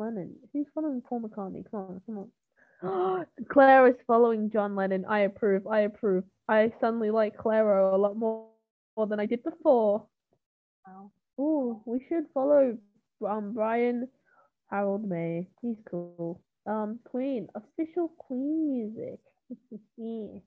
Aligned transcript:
Lennon? 0.00 0.34
Who's 0.52 0.66
following 0.74 1.02
Paul 1.02 1.20
McCartney? 1.20 1.64
Come 1.70 1.80
on, 1.80 2.02
come 2.06 2.18
on. 2.18 3.26
Clairo 3.52 3.90
is 3.90 3.96
following 4.06 4.50
John 4.50 4.74
Lennon. 4.74 5.04
I 5.06 5.20
approve. 5.20 5.66
I 5.66 5.80
approve. 5.80 6.24
I 6.48 6.72
suddenly 6.80 7.10
like 7.10 7.36
Clairo 7.36 7.94
a 7.94 7.98
lot 7.98 8.16
more, 8.16 8.48
more 8.96 9.06
than 9.06 9.20
I 9.20 9.26
did 9.26 9.44
before. 9.44 10.06
Wow. 10.86 11.12
Oh, 11.38 11.82
we 11.86 12.04
should 12.08 12.24
follow 12.34 12.76
um 13.28 13.52
Brian 13.54 14.08
Harold 14.70 15.08
May. 15.08 15.48
He's 15.62 15.76
cool. 15.90 16.40
Um, 16.66 16.98
Queen 17.04 17.48
official 17.54 18.08
Queen 18.18 18.72
music. 18.72 19.20
yeah. 19.96 20.40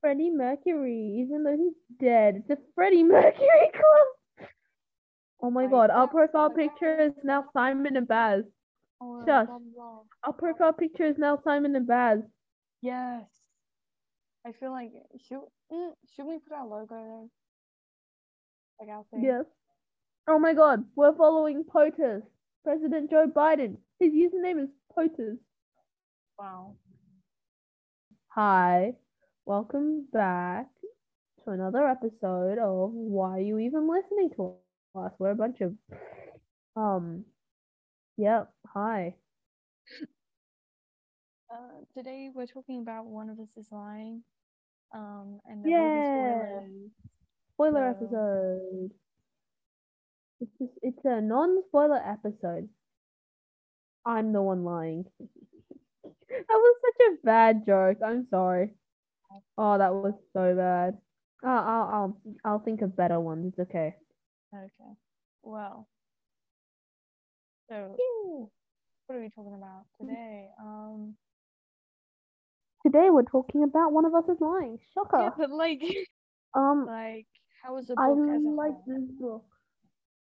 Freddie 0.00 0.30
Mercury, 0.30 1.18
even 1.20 1.42
though 1.44 1.56
he's 1.56 1.74
dead, 2.00 2.36
it's 2.48 2.50
a 2.50 2.62
Freddie 2.74 3.02
Mercury 3.04 3.70
club. 3.72 4.48
Oh 5.40 5.50
my 5.50 5.66
Right, 5.66 5.70
god, 5.70 5.90
our 5.90 6.08
profile 6.08 6.50
picture 6.50 7.00
is 7.00 7.12
now 7.24 7.44
Simon 7.52 7.96
and 7.96 8.06
Baz. 8.08 8.44
Oh, 9.00 9.24
Shush. 9.26 9.48
Our 10.24 10.32
profile 10.32 10.72
picture 10.72 11.04
is 11.04 11.18
now 11.18 11.38
Simon 11.44 11.76
and 11.76 11.86
Baz. 11.86 12.20
Yes. 12.82 13.24
I 14.46 14.52
feel 14.52 14.70
like 14.70 14.92
should 15.28 15.40
mm, 15.72 15.90
should 16.14 16.26
we 16.26 16.38
put 16.38 16.52
our 16.56 16.66
logo 16.66 16.94
there? 16.94 17.26
Like 18.80 18.96
our 18.96 19.04
thing. 19.10 19.24
Yes. 19.24 19.44
Oh 20.28 20.38
my 20.38 20.54
god, 20.54 20.84
we're 20.96 21.14
following 21.14 21.64
POTUS. 21.64 22.22
President 22.64 23.10
Joe 23.10 23.26
Biden. 23.34 23.76
His 23.98 24.12
username 24.12 24.62
is 24.62 24.68
POTUS. 24.96 25.38
Wow. 26.38 26.74
Hi, 28.28 28.92
welcome 29.46 30.06
back 30.12 30.66
to 31.44 31.50
another 31.50 31.86
episode 31.88 32.58
of 32.58 32.92
Why 32.92 33.38
Are 33.38 33.40
You 33.40 33.58
Even 33.58 33.88
Listening 33.88 34.30
to 34.36 34.54
Us? 34.94 35.12
We're 35.18 35.30
a 35.30 35.34
bunch 35.34 35.60
of, 35.60 35.74
um, 36.76 37.24
yep, 38.18 38.50
hi. 38.66 39.14
Uh, 41.50 41.80
today 41.96 42.28
we're 42.34 42.46
talking 42.46 42.80
about 42.80 43.06
one 43.06 43.30
of 43.30 43.40
us 43.40 43.48
is 43.56 43.68
lying. 43.72 44.22
Um, 44.92 45.40
and 45.46 45.64
there 45.64 45.70
Yeah. 45.72 46.66
Spoiler 47.54 47.94
So- 47.94 48.04
episode. 48.04 48.90
It's 50.40 50.52
just, 50.58 50.72
it's 50.82 51.04
a 51.04 51.20
non-spoiler 51.22 51.96
episode. 51.96 52.68
I'm 54.04 54.32
the 54.32 54.42
one 54.42 54.62
lying. 54.64 55.04
that 55.18 56.46
was 56.48 56.76
such 56.82 57.06
a 57.08 57.16
bad 57.24 57.64
joke. 57.66 57.98
I'm 58.04 58.26
sorry. 58.28 58.74
Oh, 59.56 59.78
that 59.78 59.92
was 59.94 60.14
so 60.32 60.54
bad. 60.54 60.98
Oh, 61.42 61.48
I'll 61.48 61.88
I'll 61.94 62.20
I'll 62.44 62.58
think 62.60 62.82
of 62.82 62.94
better 62.96 63.18
ones. 63.20 63.46
It's 63.48 63.68
okay. 63.68 63.96
Okay. 64.54 64.92
Well. 65.42 65.88
So 67.68 67.96
what 69.06 69.16
are 69.16 69.20
we 69.20 69.30
talking 69.30 69.54
about 69.54 69.84
today? 70.00 70.48
Um. 70.60 71.14
Today 72.84 73.08
we're 73.10 73.22
talking 73.22 73.64
about 73.64 73.92
one 73.92 74.04
of 74.04 74.14
us 74.14 74.24
is 74.28 74.40
lying. 74.40 74.78
Shocker. 74.94 75.18
Yeah, 75.18 75.30
but 75.36 75.50
like, 75.50 75.82
um, 76.54 76.86
like, 76.86 77.26
how 77.62 77.74
was 77.74 77.86
the 77.86 77.94
I 77.98 78.08
book 78.08 78.28
as 78.30 78.44
a 78.44 78.48
like 78.48 78.72
whole? 78.72 78.84
this 78.86 79.10
book. 79.20 79.44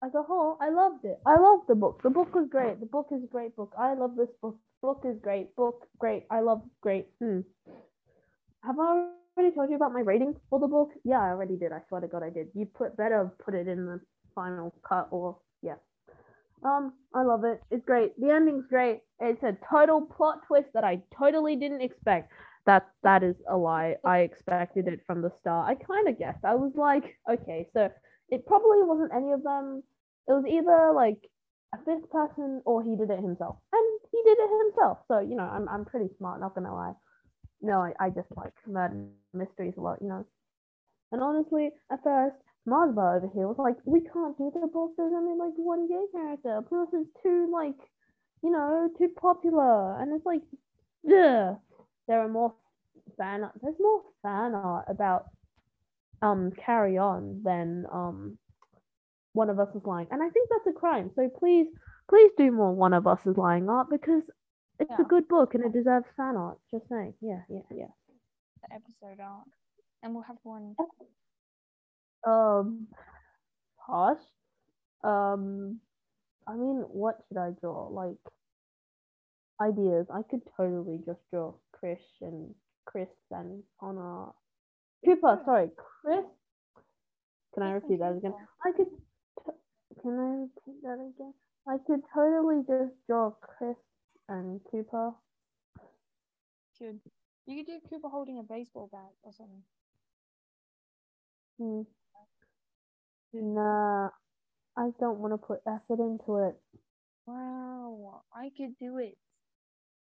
As 0.03 0.11
a 0.15 0.21
whole, 0.21 0.57
I 0.61 0.69
loved 0.69 1.05
it. 1.05 1.17
I 1.25 1.37
loved 1.39 1.67
the 1.67 1.75
book. 1.75 2.01
The 2.03 2.09
book 2.09 2.35
was 2.35 2.47
great. 2.49 2.79
The 2.79 2.85
book 2.85 3.07
is 3.11 3.23
a 3.23 3.27
great 3.27 3.55
book. 3.55 3.71
I 3.79 3.93
love 3.93 4.15
this 4.17 4.29
book. 4.41 4.57
Book 4.81 5.03
is 5.05 5.17
great. 5.21 5.55
Book 5.55 5.87
great. 5.97 6.25
I 6.29 6.41
love 6.41 6.61
great. 6.81 7.07
Hmm. 7.19 7.39
Have 8.65 8.77
I 8.79 9.07
already 9.37 9.55
told 9.55 9.69
you 9.69 9.77
about 9.77 9.93
my 9.93 10.01
rating 10.01 10.35
for 10.49 10.59
the 10.59 10.67
book? 10.67 10.91
Yeah, 11.05 11.21
I 11.21 11.29
already 11.29 11.55
did. 11.55 11.71
I 11.71 11.79
swear 11.87 12.01
to 12.01 12.07
God, 12.07 12.21
I 12.21 12.29
did. 12.29 12.47
You 12.53 12.65
put 12.65 12.97
better 12.97 13.31
put 13.43 13.53
it 13.53 13.67
in 13.67 13.85
the 13.85 14.01
final 14.35 14.73
cut 14.87 15.07
or 15.11 15.37
yeah. 15.61 15.75
Um, 16.63 16.93
I 17.13 17.23
love 17.23 17.43
it. 17.43 17.61
It's 17.71 17.85
great. 17.85 18.19
The 18.19 18.29
ending's 18.31 18.65
great. 18.67 19.01
It's 19.19 19.43
a 19.43 19.57
total 19.69 20.01
plot 20.01 20.39
twist 20.47 20.69
that 20.73 20.83
I 20.83 21.01
totally 21.17 21.55
didn't 21.55 21.81
expect. 21.81 22.31
That 22.65 22.87
that 23.03 23.23
is 23.23 23.35
a 23.49 23.57
lie. 23.57 23.97
I 24.05 24.19
expected 24.19 24.87
it 24.87 25.01
from 25.05 25.21
the 25.21 25.31
start. 25.41 25.67
I 25.69 25.75
kind 25.75 26.07
of 26.07 26.17
guessed. 26.17 26.45
I 26.45 26.55
was 26.55 26.71
like, 26.75 27.17
okay, 27.29 27.67
so 27.73 27.89
it 28.29 28.45
probably 28.45 28.83
wasn't 28.83 29.13
any 29.13 29.33
of 29.33 29.43
them. 29.43 29.83
It 30.27 30.31
was 30.33 30.45
either 30.47 30.93
like 30.93 31.29
a 31.73 31.77
fifth 31.83 32.09
person 32.09 32.61
or 32.65 32.81
he 32.83 32.95
did 32.95 33.09
it 33.09 33.19
himself, 33.19 33.57
and 33.73 33.99
he 34.11 34.21
did 34.23 34.37
it 34.39 34.65
himself. 34.65 34.99
So 35.09 35.19
you 35.19 35.35
know, 35.35 35.43
I'm 35.43 35.67
I'm 35.67 35.85
pretty 35.85 36.09
smart. 36.17 36.39
Not 36.39 36.55
gonna 36.55 36.73
lie. 36.73 36.93
No, 37.61 37.81
I, 37.81 37.93
I 37.99 38.09
just 38.09 38.29
like 38.37 38.53
murder 38.67 39.07
mysteries 39.33 39.75
a 39.77 39.81
lot, 39.81 39.99
you 40.01 40.09
know. 40.09 40.25
And 41.11 41.21
honestly, 41.21 41.71
at 41.91 42.03
first, 42.03 42.35
Marsbar 42.67 43.17
over 43.17 43.29
here 43.33 43.47
was 43.47 43.57
like, 43.57 43.75
we 43.85 44.01
can't 44.01 44.37
do 44.37 44.51
the 44.53 44.67
book. 44.67 44.93
There's 44.97 45.13
only 45.13 45.37
like 45.37 45.53
one 45.55 45.87
gay 45.87 46.05
character. 46.11 46.61
Plus, 46.67 46.87
it's 46.93 47.09
too 47.21 47.49
like, 47.51 47.75
you 48.41 48.51
know, 48.51 48.89
too 48.97 49.09
popular. 49.19 49.99
And 49.99 50.13
it's 50.13 50.25
like, 50.25 50.41
ugh. 51.05 51.57
There 52.07 52.19
are 52.19 52.29
more 52.29 52.53
fan. 53.17 53.43
art. 53.43 53.53
There's 53.61 53.79
more 53.79 54.01
fan 54.21 54.55
art 54.55 54.85
about 54.87 55.25
um 56.21 56.51
Carry 56.51 56.97
On 56.97 57.41
than 57.43 57.85
um 57.91 58.37
One 59.33 59.49
of 59.49 59.59
Us 59.59 59.69
is 59.75 59.83
Lying, 59.85 60.07
and 60.11 60.21
I 60.21 60.29
think 60.29 60.49
that's 60.49 60.75
a 60.75 60.79
crime. 60.79 61.11
So 61.15 61.29
please, 61.29 61.67
please 62.09 62.31
do 62.37 62.51
more 62.51 62.73
One 62.73 62.93
of 62.93 63.07
Us 63.07 63.19
is 63.25 63.37
Lying 63.37 63.69
art 63.69 63.87
because 63.89 64.23
it's 64.79 64.99
a 64.99 65.03
good 65.03 65.27
book 65.27 65.53
and 65.53 65.63
it 65.63 65.73
deserves 65.73 66.07
fan 66.17 66.35
art. 66.35 66.57
Just 66.71 66.89
saying. 66.89 67.13
Yeah, 67.21 67.41
yeah, 67.49 67.61
yeah. 67.71 67.91
The 68.61 68.75
episode 68.75 69.21
art, 69.21 69.47
and 70.01 70.13
we'll 70.13 70.23
have 70.23 70.37
one. 70.43 70.75
Um, 72.25 72.87
Posh. 73.85 74.17
Um, 75.03 75.79
I 76.47 76.53
mean, 76.53 76.83
what 76.89 77.19
should 77.27 77.37
I 77.37 77.51
draw? 77.59 77.87
Like 77.87 78.17
ideas. 79.61 80.07
I 80.13 80.21
could 80.29 80.41
totally 80.57 80.99
just 81.05 81.19
draw 81.31 81.53
Kris 81.71 81.99
and 82.21 82.53
Kris 82.85 83.09
and 83.31 83.63
Connor. 83.79 84.27
Cooper, 85.05 85.41
sorry, 85.45 85.69
Kris. 85.75 86.25
Can 87.53 87.63
I 87.63 87.71
repeat 87.71 87.99
that 87.99 88.17
again? 88.17 88.33
I 88.65 88.71
could. 88.71 88.87
T- 89.45 90.01
can 90.01 90.19
I 90.19 90.47
repeat 90.47 90.81
that 90.83 90.93
again? 90.93 91.33
I 91.67 91.77
could 91.85 92.01
totally 92.13 92.61
just 92.67 92.93
draw 93.07 93.31
Kris 93.41 93.77
and 94.27 94.59
Cooper. 94.71 95.11
Should 96.77 96.99
you 97.45 97.63
could 97.63 97.71
do 97.71 97.79
Cooper 97.89 98.09
holding 98.09 98.39
a 98.39 98.43
baseball 98.43 98.89
bat 98.91 99.11
or 99.23 99.31
something? 99.31 99.63
Hmm. 101.59 101.81
Nah, 103.33 104.09
I 104.77 104.89
don't 104.99 105.19
want 105.19 105.33
to 105.33 105.37
put 105.37 105.61
effort 105.67 105.99
into 105.99 106.37
it. 106.47 106.55
Wow, 107.25 108.21
I 108.33 108.51
could 108.55 108.77
do 108.79 108.97
it. 108.97 109.17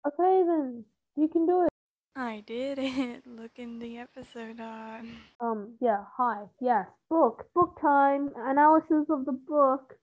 Okay, 0.07 0.43
then 0.47 0.85
you 1.17 1.29
can 1.29 1.47
do 1.47 1.65
it. 1.65 1.69
I 2.15 2.43
did 2.47 2.79
it. 2.83 3.27
Look 3.27 3.53
in 3.57 3.79
the 3.79 3.99
episode 3.99 4.61
on. 4.61 5.17
Um, 5.41 5.75
yeah, 5.81 6.05
hi. 6.17 6.45
Yes, 6.61 6.87
book. 7.11 7.47
Book 7.55 7.81
time. 7.81 8.31
Analysis 8.37 9.07
of 9.11 9.25
the 9.25 9.39
book. 9.49 9.95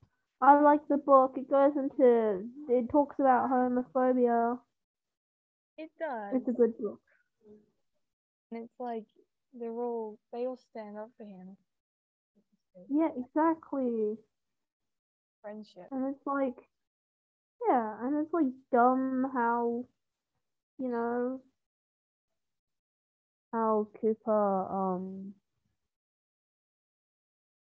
I 0.42 0.60
like 0.62 0.88
the 0.90 0.98
book. 0.98 1.36
It 1.38 1.50
goes 1.50 1.72
into, 1.78 2.44
it 2.70 2.90
talks 2.92 3.16
about 3.20 3.50
homophobia. 3.50 4.60
It 5.78 5.90
does. 6.00 6.34
It's 6.36 6.48
a 6.50 6.52
good 6.52 6.78
book. 6.78 7.00
And 8.52 8.64
it's 8.64 8.80
like 8.80 9.06
they're 9.54 9.72
all 9.72 10.20
they 10.32 10.46
all 10.46 10.58
stand 10.72 10.98
up 10.98 11.10
for 11.18 11.24
him. 11.24 11.58
Yeah, 12.90 13.10
exactly. 13.18 14.18
Friendship. 15.42 15.88
And 15.92 16.14
it's 16.14 16.26
like, 16.28 16.56
yeah, 17.68 17.96
and 18.02 18.16
it's 18.18 18.34
like 18.34 18.46
dumb 18.72 19.30
how, 19.34 19.86
you 20.80 20.90
know, 20.90 21.42
how 23.52 23.88
Cooper, 24.02 24.68
um, 24.72 25.34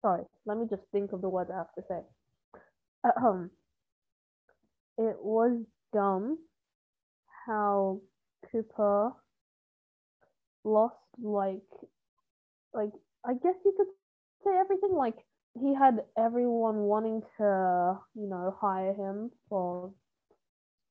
sorry, 0.02 0.24
let 0.46 0.58
me 0.58 0.66
just 0.70 0.84
think 0.92 1.12
of 1.14 1.22
the 1.22 1.30
words 1.30 1.50
I 1.54 1.58
have 1.58 1.74
to 1.76 1.84
say. 1.88 2.02
Um, 3.24 3.52
it 4.98 5.18
was 5.24 5.64
dumb 5.94 6.38
how 7.46 8.02
Cooper 8.52 9.14
lost, 10.64 10.96
like, 11.18 11.62
like, 12.74 12.92
I 13.26 13.34
guess 13.34 13.56
you 13.66 13.74
could 13.78 13.88
say 14.44 14.52
everything, 14.58 14.94
like, 14.94 15.16
he 15.60 15.74
had 15.74 16.04
everyone 16.18 16.78
wanting 16.82 17.22
to, 17.38 18.00
you 18.16 18.28
know, 18.28 18.56
hire 18.62 18.94
him 18.94 19.32
for 19.50 19.92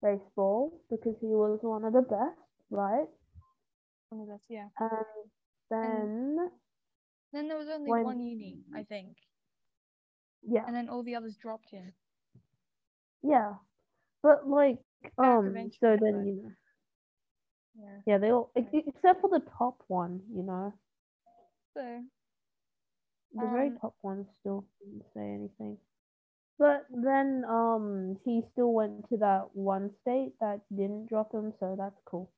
baseball 0.02 0.80
because 0.90 1.16
he 1.20 1.26
was 1.28 1.58
one 1.62 1.84
of 1.84 1.92
the 1.92 2.02
best, 2.02 2.38
right? 2.70 3.06
One 4.10 4.22
of 4.22 4.34
us, 4.34 4.40
yeah. 4.48 4.68
And 4.78 5.30
then, 5.70 6.50
Then 7.32 7.48
there 7.48 7.58
was 7.58 7.68
only 7.68 7.90
When- 7.90 8.04
one 8.04 8.20
uni, 8.20 8.64
I 8.74 8.84
think, 8.84 9.16
yeah, 10.42 10.64
and 10.66 10.74
then 10.74 10.88
all 10.88 11.02
the 11.02 11.14
others 11.14 11.36
dropped 11.36 11.70
him. 11.70 11.92
yeah, 13.22 13.54
but 14.22 14.48
like, 14.48 14.78
um, 15.18 15.70
so 15.80 15.96
then 15.96 15.98
but- 16.00 16.26
you 16.26 16.42
know, 16.42 16.52
Yeah. 17.74 18.00
yeah, 18.06 18.18
they 18.18 18.32
all 18.32 18.50
except 18.54 19.20
for 19.20 19.28
the 19.30 19.40
top 19.58 19.82
one, 19.88 20.22
you 20.32 20.42
know, 20.42 20.72
So 21.74 22.02
the 23.34 23.48
very 23.48 23.70
Um, 23.70 23.80
top 23.80 23.94
one 24.02 24.26
still 24.40 24.64
didn't 24.80 25.04
say 25.14 25.32
anything. 25.34 25.78
But 26.58 26.86
then 26.90 27.44
um 27.48 28.18
he 28.24 28.42
still 28.52 28.72
went 28.72 29.02
to 29.08 29.16
that 29.18 29.54
one 29.54 29.90
state 30.02 30.34
that 30.40 30.60
didn't 30.68 31.06
drop 31.08 31.32
him, 31.32 31.52
so 31.60 31.74
that's 31.76 32.00
cool. 32.04 32.30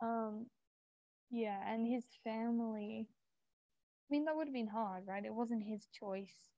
Um, 0.00 0.46
yeah, 1.30 1.60
and 1.72 1.86
his 1.86 2.04
family. 2.24 3.08
I 3.10 4.06
mean, 4.10 4.24
that 4.26 4.36
would 4.36 4.46
have 4.48 4.54
been 4.54 4.68
hard, 4.68 5.06
right? 5.06 5.24
It 5.24 5.34
wasn't 5.34 5.64
his 5.64 5.86
choice. 5.88 6.50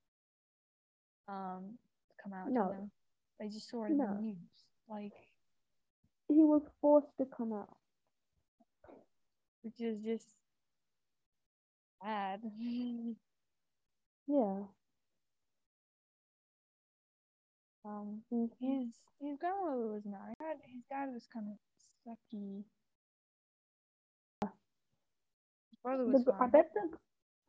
Um, 1.27 1.77
to 2.09 2.15
come 2.23 2.33
out 2.33 2.53
No. 2.53 2.61
to 2.61 2.65
them. 2.67 2.91
They 3.39 3.47
just 3.49 3.69
saw 3.69 3.85
it 3.85 3.91
in 3.91 4.01
the 4.03 4.09
news. 4.09 4.67
Like, 4.89 5.13
He 6.29 6.43
was 6.43 6.61
forced 6.81 7.17
to 7.17 7.25
come 7.25 7.53
out. 7.53 7.77
which 9.63 9.81
is 9.81 10.01
just 10.03 10.35
bad. 12.01 12.41
Yeah. 14.29 14.63
um, 17.85 18.21
his 18.29 18.49
his 19.21 19.37
grandmother 19.39 19.87
was 19.87 20.03
nice. 20.05 20.35
His 20.65 20.83
dad 20.89 21.09
was 21.13 21.25
kind 21.33 21.47
of 21.47 21.57
sucky. 22.03 22.63
His 24.41 25.79
brother 25.81 26.05
was 26.05 26.23
gr- 26.23 26.31
I 26.43 26.47
bet 26.47 26.71
the 26.73 26.97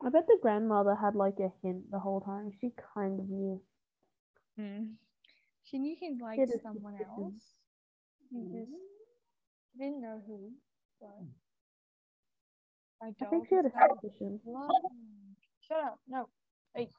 I 0.05 0.09
bet 0.09 0.27
the 0.27 0.37
grandmother 0.41 0.95
had 0.95 1.15
like 1.15 1.39
a 1.39 1.51
hint 1.61 1.91
the 1.91 1.99
whole 1.99 2.21
time. 2.21 2.51
She 2.61 2.71
kind 2.93 3.19
of 3.19 3.29
knew. 3.29 3.61
Hmm. 4.57 4.83
She 5.65 5.77
knew 5.77 5.95
he 5.99 6.15
liked 6.21 6.49
someone 6.63 6.95
else. 6.95 7.53
He 8.31 8.41
just 8.57 8.71
didn't 9.77 10.01
know 10.01 10.21
who. 10.25 10.51
But 11.01 11.19
I 13.01 13.11
dog 13.19 13.29
think 13.29 13.47
she 13.49 13.55
had 13.55 13.65
a 13.65 13.67
is 13.67 13.73
kind 13.73 13.91
of 13.91 13.97
suspicion. 14.01 14.39
Shut 15.67 15.77
up! 15.83 15.99
No. 16.07 16.29
Hey. 16.75 16.89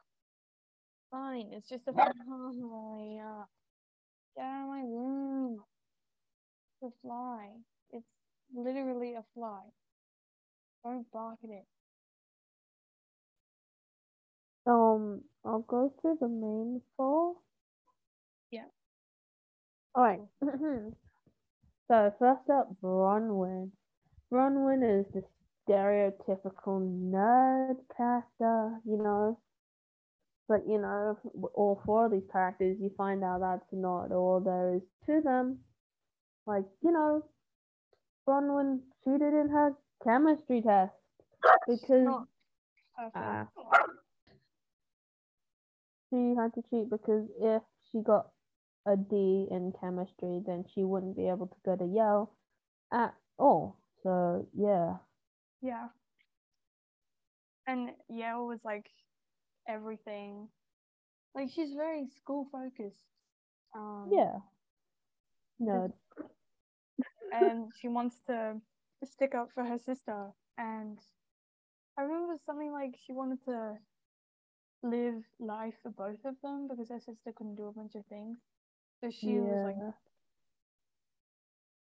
Fine. 1.11 1.51
It's 1.53 1.69
just 1.69 1.83
a 1.89 1.93
fly. 1.93 2.09
Uh, 2.09 3.45
get 4.37 4.45
out 4.45 4.63
of 4.63 4.69
my 4.69 4.81
room. 4.83 5.61
It's 6.83 6.93
a 6.95 7.07
fly. 7.07 7.49
It's 7.93 8.07
literally 8.55 9.15
a 9.15 9.25
fly. 9.35 9.63
Don't 10.85 11.11
bark 11.13 11.39
at 11.45 11.51
it. 11.51 11.67
Um, 14.67 15.23
I'll 15.45 15.65
go 15.69 15.93
through 16.01 16.19
the 16.21 16.29
main 16.29 16.81
four. 16.97 17.35
Yeah. 18.51 18.67
All 19.95 20.05
right. 20.05 20.21
so 21.89 22.15
first 22.19 22.49
up, 22.51 22.69
Bronwyn. 22.83 23.71
Bronwyn 24.33 25.01
is 25.01 25.07
the 25.13 25.25
stereotypical 25.69 26.81
nerd 27.13 27.77
character, 27.97 28.79
you 28.85 28.97
know. 28.97 29.39
But 30.49 30.67
you 30.67 30.81
know, 30.81 31.17
all 31.55 31.81
four 31.87 32.07
of 32.07 32.13
these 32.13 32.29
characters, 32.33 32.77
you 32.81 32.91
find 32.97 33.23
out 33.23 33.41
that's 33.41 33.73
not 33.73 34.11
all 34.11 34.41
there 34.41 34.77
is 34.77 34.83
to 35.07 35.21
them. 35.23 35.59
Like 36.47 36.65
you 36.83 36.93
know, 36.93 37.25
Bronwyn 38.29 38.81
cheated 39.05 39.35
in 39.35 39.49
her 39.51 39.73
chemistry 40.05 40.63
test 40.63 40.93
because. 41.69 42.27
Ah. 43.15 43.47
she 46.11 46.35
had 46.37 46.53
to 46.55 46.63
cheat 46.69 46.91
because 46.91 47.27
if 47.41 47.63
she 47.91 48.01
got 48.03 48.27
a 48.87 48.97
D 48.97 49.47
in 49.51 49.73
chemistry, 49.81 50.43
then 50.47 50.65
she 50.75 50.85
wouldn't 50.85 51.17
be 51.17 51.29
able 51.29 51.47
to 51.47 51.57
go 51.65 51.77
to 51.77 51.85
Yale 51.85 52.31
at 52.93 53.15
all. 53.39 53.79
So 54.03 54.47
yeah, 54.55 54.97
Yeah. 55.63 55.89
And 57.67 57.91
Yale 58.09 58.47
was 58.47 58.61
like 58.65 58.87
everything. 59.69 60.49
Like 61.35 61.51
she's 61.55 61.75
very 61.75 62.07
school 62.17 62.49
focused. 62.51 63.05
Um, 63.77 64.09
yeah. 64.11 64.39
No, 65.61 65.93
And 67.33 67.71
she 67.81 67.89
wants 67.89 68.21
to 68.27 68.57
stick 69.05 69.35
up 69.35 69.51
for 69.55 69.65
her 69.65 69.79
sister. 69.79 70.31
And 70.59 70.99
I 71.99 72.03
remember 72.03 72.35
something 72.47 72.73
like 72.73 72.97
she 73.07 73.13
wanted 73.13 73.45
to 73.45 73.75
live 74.83 75.23
life 75.39 75.75
for 75.83 75.91
both 75.91 76.25
of 76.25 76.35
them 76.43 76.67
because 76.69 76.89
her 76.89 76.99
sister 76.99 77.33
couldn't 77.37 77.57
do 77.57 77.67
a 77.67 77.73
bunch 77.73 77.95
of 77.95 78.05
things. 78.07 78.39
So 79.01 79.11
she 79.11 79.39
was 79.39 79.63
like 79.65 79.77
yeah. 79.79 79.93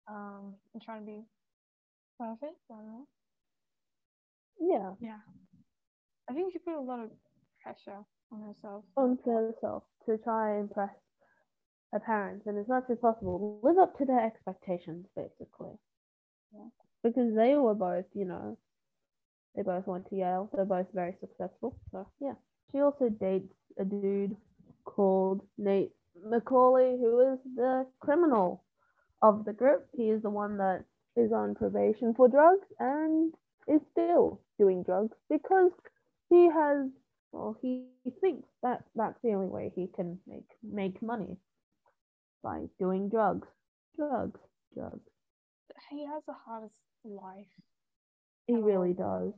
um 0.09 0.55
trying 0.85 1.01
to 1.01 1.07
be 1.07 1.23
perfect. 2.19 2.59
I 2.71 2.75
don't 2.75 2.87
know. 2.87 3.07
Yeah, 4.61 4.95
Yeah. 5.01 5.19
I 6.29 6.35
think 6.35 6.53
she 6.53 6.59
put 6.59 6.75
a 6.75 6.81
lot 6.81 7.01
of 7.01 7.11
pressure 7.63 8.05
on 8.31 8.43
herself. 8.43 8.85
onto 8.97 9.31
herself 9.31 9.85
to 10.07 10.19
try 10.19 10.53
and 10.57 10.69
impress 10.69 10.95
her 11.93 12.01
parents, 12.01 12.47
and 12.47 12.59
as 12.59 12.69
much 12.69 12.85
as 12.91 12.99
possible, 12.99 13.61
live 13.63 13.79
up 13.79 13.97
to 13.99 14.05
their 14.05 14.21
expectations, 14.21 15.07
basically. 15.17 15.79
Yeah. 16.53 16.69
Because 17.03 17.35
they 17.35 17.55
were 17.55 17.75
both, 17.75 18.05
you 18.15 18.25
know, 18.27 18.59
they 19.55 19.63
both 19.63 19.87
went 19.87 20.09
to 20.11 20.17
Yale. 20.17 20.51
They're 20.53 20.65
both 20.65 20.87
very 20.93 21.17
successful. 21.21 21.77
So 21.93 22.07
yeah. 22.21 22.35
She 22.73 22.81
also 22.81 23.09
dates 23.09 23.55
a 23.79 23.85
dude 23.85 24.37
called 24.85 25.41
Nate 25.57 25.93
Macauley, 26.27 26.99
who 26.99 27.33
is 27.33 27.39
the 27.57 27.87
criminal 28.01 28.65
of 29.23 29.45
the 29.45 29.53
group. 29.53 29.87
He 29.93 30.11
is 30.11 30.23
the 30.23 30.31
one 30.31 30.59
that 30.59 30.85
is 31.17 31.33
on 31.33 31.55
probation 31.55 32.15
for 32.15 32.29
drugs 32.29 32.67
and 32.79 33.33
is 33.67 33.81
still 33.93 34.41
doing 34.59 34.83
drugs 34.83 35.17
because 35.31 35.73
he 36.31 36.49
has 36.51 36.89
well 37.33 37.57
he, 37.63 37.85
he 38.05 38.11
thinks 38.21 38.49
that 38.63 38.85
that's 38.95 39.19
the 39.23 39.33
only 39.33 39.47
way 39.49 39.73
he 39.75 39.87
can 39.95 40.19
make 40.27 40.49
make 40.63 41.01
money 41.03 41.37
by 42.43 42.65
doing 42.79 43.09
drugs 43.09 43.49
drugs 43.97 44.41
drugs 44.75 45.01
He 45.91 46.07
has 46.07 46.23
the 46.27 46.35
hardest 46.47 46.81
life. 47.05 47.47
he 48.47 48.55
really 48.57 48.93
does 48.93 49.33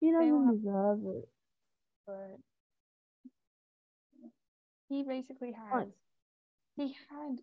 he 0.00 0.10
doesn't 0.12 0.62
deserve 0.62 0.98
it 1.06 1.28
but 2.06 2.38
he 4.88 5.02
basically 5.02 5.52
has 5.52 5.86
he 6.76 6.94
had 7.10 7.38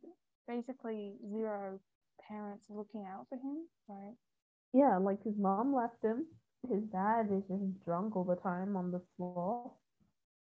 basically 0.47 1.13
zero 1.31 1.79
parents 2.27 2.65
looking 2.69 3.05
out 3.05 3.25
for 3.29 3.35
him, 3.35 3.65
right? 3.87 4.15
Yeah 4.73 4.97
like 4.97 5.23
his 5.23 5.37
mom 5.37 5.73
left 5.73 6.03
him 6.03 6.25
his 6.69 6.83
dad 6.91 7.27
is 7.31 7.43
just 7.47 7.83
drunk 7.85 8.15
all 8.15 8.23
the 8.25 8.35
time 8.35 8.75
on 8.75 8.91
the 8.91 9.01
floor 9.15 9.71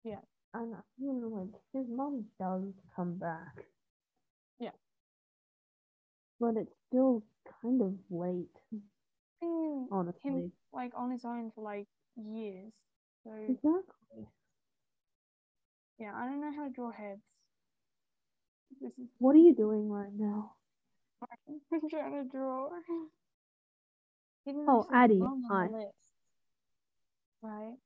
Yeah. 0.04 0.20
and 0.54 0.74
you 0.98 1.12
know 1.12 1.28
like 1.28 1.60
his 1.72 1.86
mom 1.88 2.24
does 2.38 2.72
come 2.94 3.14
back 3.18 3.64
Yeah. 4.58 4.70
but 6.40 6.56
it's 6.56 6.74
still 6.88 7.22
kind 7.62 7.80
of 7.82 7.94
late 8.10 8.58
Mm, 9.42 9.88
honestly 9.90 10.22
him 10.22 10.52
like 10.72 10.92
on 10.96 11.10
his 11.10 11.24
own 11.24 11.50
for 11.50 11.62
like 11.62 11.88
years. 12.16 12.72
So 13.24 13.32
exactly 13.48 14.28
yeah, 15.98 16.12
I 16.14 16.26
don't 16.26 16.40
know 16.40 16.52
how 16.54 16.64
to 16.64 16.70
draw 16.72 16.90
heads. 16.90 17.22
This 18.80 18.92
is 18.98 19.08
what 19.18 19.34
are 19.34 19.38
you 19.38 19.54
doing 19.54 19.88
right 19.90 20.12
now 20.12 20.56
I'm 21.72 21.88
trying 21.88 22.12
to 22.12 22.24
draw. 22.30 22.68
Didn't 24.48 24.64
Oh, 24.66 24.86
Addy, 24.94 25.20
hi. 25.50 25.66
list, 25.66 25.92
right? 27.42 27.76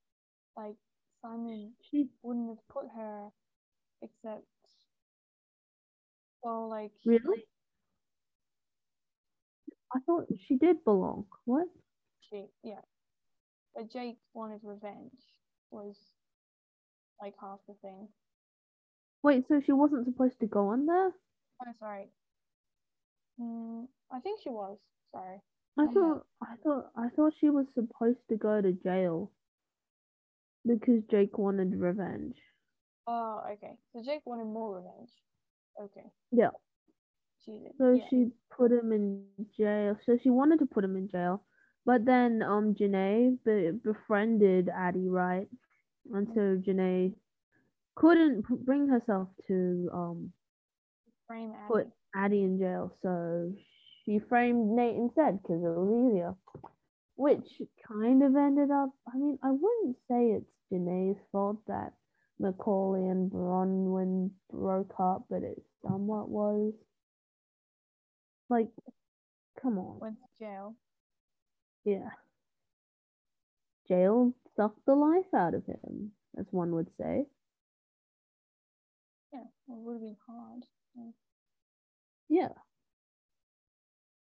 Like 0.56 0.76
Simon 1.20 1.72
she 1.90 2.06
wouldn't 2.22 2.50
have 2.50 2.68
put 2.68 2.84
her 2.94 3.30
except 4.00 4.44
well 6.44 6.68
like 6.68 6.92
really 7.04 7.42
I 9.92 9.98
thought 10.06 10.26
she 10.46 10.54
did 10.54 10.84
belong. 10.84 11.26
What? 11.46 11.66
she 12.30 12.44
yeah. 12.62 12.82
But 13.74 13.90
Jake 13.90 14.18
wanted 14.32 14.60
revenge 14.62 15.18
was 15.72 15.96
like 17.20 17.34
half 17.40 17.58
the 17.66 17.74
thing. 17.82 18.06
Wait, 19.24 19.48
so 19.48 19.60
she 19.60 19.72
wasn't 19.72 20.04
supposed 20.04 20.38
to 20.38 20.46
go 20.46 20.68
on 20.68 20.86
there? 20.86 21.10
Oh 21.66 21.72
sorry. 21.80 22.06
Mm, 23.40 23.88
I 24.12 24.20
think 24.20 24.38
she 24.44 24.50
was. 24.50 24.78
Sorry. 25.10 25.40
I 25.78 25.86
thought 25.86 26.26
I 26.42 26.54
thought 26.62 26.90
I 26.96 27.08
thought 27.16 27.32
she 27.40 27.50
was 27.50 27.66
supposed 27.74 28.18
to 28.28 28.36
go 28.36 28.60
to 28.60 28.72
jail 28.72 29.30
because 30.66 31.02
Jake 31.10 31.38
wanted 31.38 31.74
revenge. 31.80 32.36
Oh, 33.06 33.42
okay. 33.52 33.76
So 33.92 34.02
Jake 34.04 34.22
wanted 34.24 34.44
more 34.44 34.76
revenge. 34.76 35.10
Okay. 35.80 36.06
Yeah. 36.30 36.50
Did. 37.46 37.72
So 37.78 37.92
yeah. 37.92 38.04
she 38.10 38.26
put 38.56 38.70
him 38.70 38.92
in 38.92 39.24
jail. 39.56 39.96
So 40.06 40.18
she 40.22 40.30
wanted 40.30 40.58
to 40.60 40.66
put 40.66 40.84
him 40.84 40.96
in 40.96 41.08
jail, 41.08 41.42
but 41.84 42.04
then 42.04 42.42
um 42.42 42.74
Janae 42.74 43.38
be- 43.44 43.72
befriended 43.82 44.68
Addy, 44.68 45.08
right? 45.08 45.48
And 46.12 46.28
so 46.34 46.40
Janae 46.64 47.14
couldn't 47.96 48.46
p- 48.46 48.54
bring 48.62 48.88
herself 48.88 49.28
to 49.48 49.90
um 49.92 50.32
frame 51.26 51.52
Addy. 51.52 51.72
put 51.72 51.88
Addy 52.14 52.42
in 52.42 52.58
jail, 52.58 52.92
so 53.02 53.52
she 54.04 54.18
framed 54.18 54.70
Nate 54.70 54.96
instead 54.96 55.42
because 55.42 55.62
it 55.62 55.68
was 55.68 56.12
easier. 56.12 56.34
Which 57.16 57.60
kind 57.86 58.22
of 58.22 58.34
ended 58.36 58.70
up, 58.70 58.90
I 59.12 59.16
mean, 59.16 59.38
I 59.42 59.50
wouldn't 59.50 59.96
say 60.08 60.30
it's 60.32 60.50
Janae's 60.72 61.18
fault 61.30 61.58
that 61.68 61.92
Macauley 62.40 63.10
and 63.10 63.30
Bronwyn 63.30 64.30
broke 64.50 64.94
up, 64.98 65.26
but 65.30 65.42
it 65.42 65.62
somewhat 65.86 66.28
was. 66.28 66.72
Like, 68.48 68.68
come 69.60 69.78
on. 69.78 70.00
Went 70.00 70.16
to 70.16 70.44
jail. 70.44 70.74
Yeah. 71.84 72.10
Jail 73.88 74.32
sucked 74.56 74.84
the 74.86 74.94
life 74.94 75.32
out 75.34 75.54
of 75.54 75.64
him, 75.66 76.12
as 76.38 76.46
one 76.50 76.74
would 76.74 76.90
say. 76.98 77.26
Yeah, 79.32 79.40
it 79.40 79.46
would 79.68 79.94
have 79.94 80.02
been 80.02 80.16
hard. 80.26 80.64
Yeah. 82.28 82.48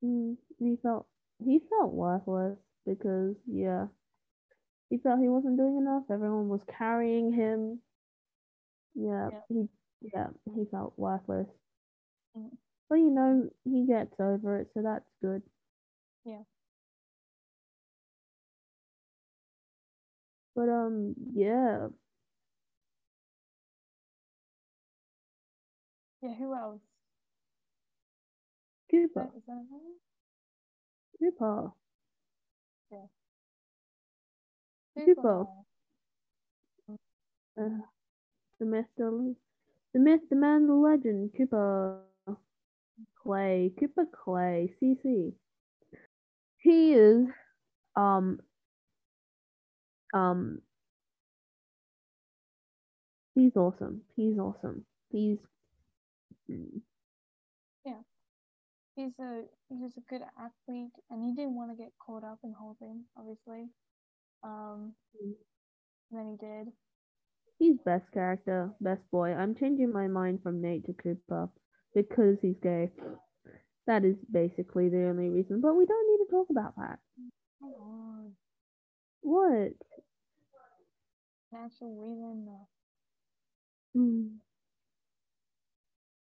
Mm, 0.04 0.38
he 0.58 0.76
felt 0.78 1.08
he 1.40 1.60
felt 1.60 1.94
worthless 1.94 2.60
because 2.86 3.36
yeah, 3.48 3.88
he 4.90 4.98
felt 4.98 5.20
he 5.20 5.28
wasn't 5.30 5.58
doing 5.58 5.78
enough. 5.78 6.10
Everyone 6.12 6.48
was 6.50 6.64
carrying 6.66 7.32
him. 7.32 7.82
Yeah, 8.96 9.32
Yeah. 9.32 9.42
he 9.50 9.70
yeah 10.02 10.30
he 10.54 10.66
felt 10.66 10.98
worthless. 10.98 11.48
Mm. 12.36 12.58
But 12.90 12.96
you 12.96 13.10
know 13.10 13.50
he 13.64 13.86
gets 13.86 14.20
over 14.20 14.58
it, 14.58 14.72
so 14.74 14.82
that's 14.82 15.10
good. 15.22 15.44
Yeah. 16.26 16.44
But 20.56 20.70
um 20.70 21.16
yeah, 21.34 21.88
Yeah, 26.22 26.34
who 26.36 26.54
else? 26.56 26.82
Cooper, 28.90 29.30
is 29.38 29.44
that 29.48 29.54
a 29.54 29.56
name? 29.56 29.96
Cooper. 31.20 31.72
Cooper. 35.06 35.48
Uh, 37.58 37.64
the 38.60 38.66
myth, 38.66 38.86
the, 38.98 39.36
the 39.94 40.00
myth, 40.00 40.22
the 40.30 40.36
man, 40.36 40.68
the 40.68 40.74
legend, 40.74 41.32
Cooper 41.38 42.00
Clay, 43.24 43.72
Cooper 43.80 44.06
Clay, 44.12 44.74
CC. 44.82 45.34
He 46.58 46.94
is, 46.94 47.28
um, 47.96 48.40
um, 50.14 50.62
he's 53.36 53.56
awesome. 53.56 54.02
He's 54.16 54.38
awesome. 54.38 54.86
He's, 55.12 55.38
mm, 56.50 56.82
He's 59.00 59.18
a 59.20 59.44
he 59.70 59.76
was 59.78 59.94
a 59.98 60.02
good 60.10 60.22
athlete, 60.38 60.92
and 61.10 61.24
he 61.24 61.34
didn't 61.34 61.56
want 61.56 61.72
to 61.72 61.78
get 61.82 61.94
caught 62.06 62.26
up 62.26 62.40
in 62.44 62.52
the 62.52 62.58
whole 62.58 62.76
thing, 62.80 63.06
obviously. 63.18 63.70
Um, 64.44 64.94
Mm. 65.16 65.36
and 66.12 66.20
then 66.20 66.28
he 66.32 66.38
did. 66.46 66.74
he's 67.60 67.78
best 67.86 68.12
character, 68.12 68.72
best 68.82 69.10
boy. 69.12 69.34
I'm 69.34 69.56
changing 69.56 69.92
my 69.94 70.08
mind 70.08 70.44
from 70.44 70.62
Nate 70.62 70.86
to 70.88 70.94
Cooper 70.94 71.50
because 71.96 72.38
he's 72.42 72.58
gay. 72.62 72.92
That 73.88 74.04
is 74.06 74.18
basically 74.32 74.90
the 74.90 75.06
only 75.06 75.30
reason. 75.30 75.62
But 75.62 75.76
we 75.76 75.86
don't 75.86 76.08
need 76.12 76.26
to 76.26 76.32
talk 76.32 76.48
about 76.50 76.76
that. 76.76 77.00
Come 77.62 77.74
on, 77.74 78.36
What? 79.22 79.74
natural 81.52 81.96
reason. 81.96 82.48
Hmm. 83.96 84.28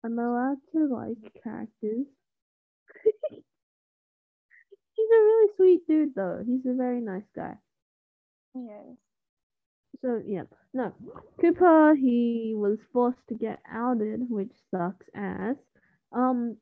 I'm 0.04 0.18
allowed 0.20 0.58
to 0.74 0.88
like 0.88 1.18
characters. 1.44 2.08
He's 3.30 5.10
a 5.10 5.24
really 5.24 5.50
sweet 5.56 5.88
dude, 5.88 6.16
though. 6.16 6.44
He's 6.46 6.66
a 6.66 6.76
very 6.76 7.02
nice 7.02 7.28
guy. 7.36 7.54
Yes. 8.56 8.98
So, 10.02 10.22
yeah. 10.26 10.44
No. 10.74 10.94
Cooper, 11.40 11.96
he 11.96 12.54
was 12.56 12.78
forced 12.94 13.20
to 13.30 13.36
get 13.36 13.60
outed, 13.72 14.30
which 14.30 14.52
sucks 14.72 15.06
ass. 15.16 15.56
Um, 16.12 16.58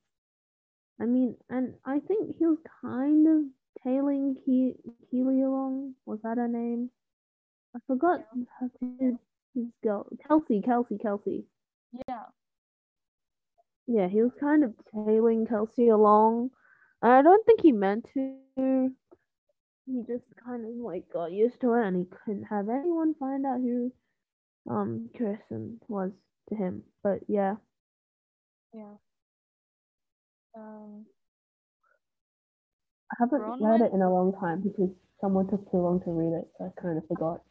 I 1.02 1.06
mean, 1.06 1.36
and 1.50 1.76
I 1.86 2.00
think 2.00 2.36
he 2.38 2.46
was 2.46 2.58
kind 2.82 3.28
of 3.28 3.44
tailing 3.84 4.36
Ke- 4.36 4.78
Keely 5.10 5.42
along. 5.42 5.96
Was 6.06 6.20
that 6.24 6.38
her 6.38 6.48
name? 6.48 6.90
I 7.76 7.80
forgot 7.88 8.22
her, 8.60 8.70
his, 9.00 9.14
his 9.56 9.66
girl. 9.84 10.08
Kelsey, 10.28 10.62
Kelsey, 10.62 10.98
Kelsey. 10.98 11.46
Yeah. 12.08 12.26
Yeah, 13.90 14.08
he 14.08 14.22
was 14.22 14.32
kind 14.40 14.64
of 14.64 14.74
tailing 14.94 15.48
Kelsey 15.48 15.90
along. 15.90 16.52
I 17.02 17.22
don't 17.24 17.46
think 17.46 17.62
he 17.62 17.74
meant 17.74 18.06
to. 18.14 18.96
He 19.86 20.04
just 20.08 20.26
kind 20.46 20.66
of 20.66 20.76
like 20.76 21.10
got 21.12 21.32
used 21.32 21.60
to 21.62 21.74
it, 21.74 21.86
and 21.88 21.98
he 21.98 22.06
couldn't 22.06 22.44
have 22.46 22.70
anyone 22.70 23.16
find 23.16 23.46
out 23.46 23.60
who 23.60 23.92
um 24.70 25.10
Kirsten 25.18 25.82
was 25.88 26.12
to 26.50 26.56
him. 26.56 26.84
But 27.04 27.22
yeah, 27.28 27.56
Yeah. 28.74 28.96
Um. 30.56 31.06
I 33.12 33.16
haven't 33.20 33.42
Bronwyn? 33.42 33.62
read 33.62 33.82
it 33.82 33.94
in 33.94 34.02
a 34.02 34.12
long 34.14 34.34
time 34.34 34.62
because 34.62 34.90
someone 35.22 35.48
took 35.48 35.70
too 35.72 35.78
long 35.78 36.00
to 36.02 36.12
read 36.12 36.34
it, 36.38 36.48
so 36.58 36.66
I 36.66 36.82
kind 36.82 36.98
of 36.98 37.08
forgot. 37.08 37.42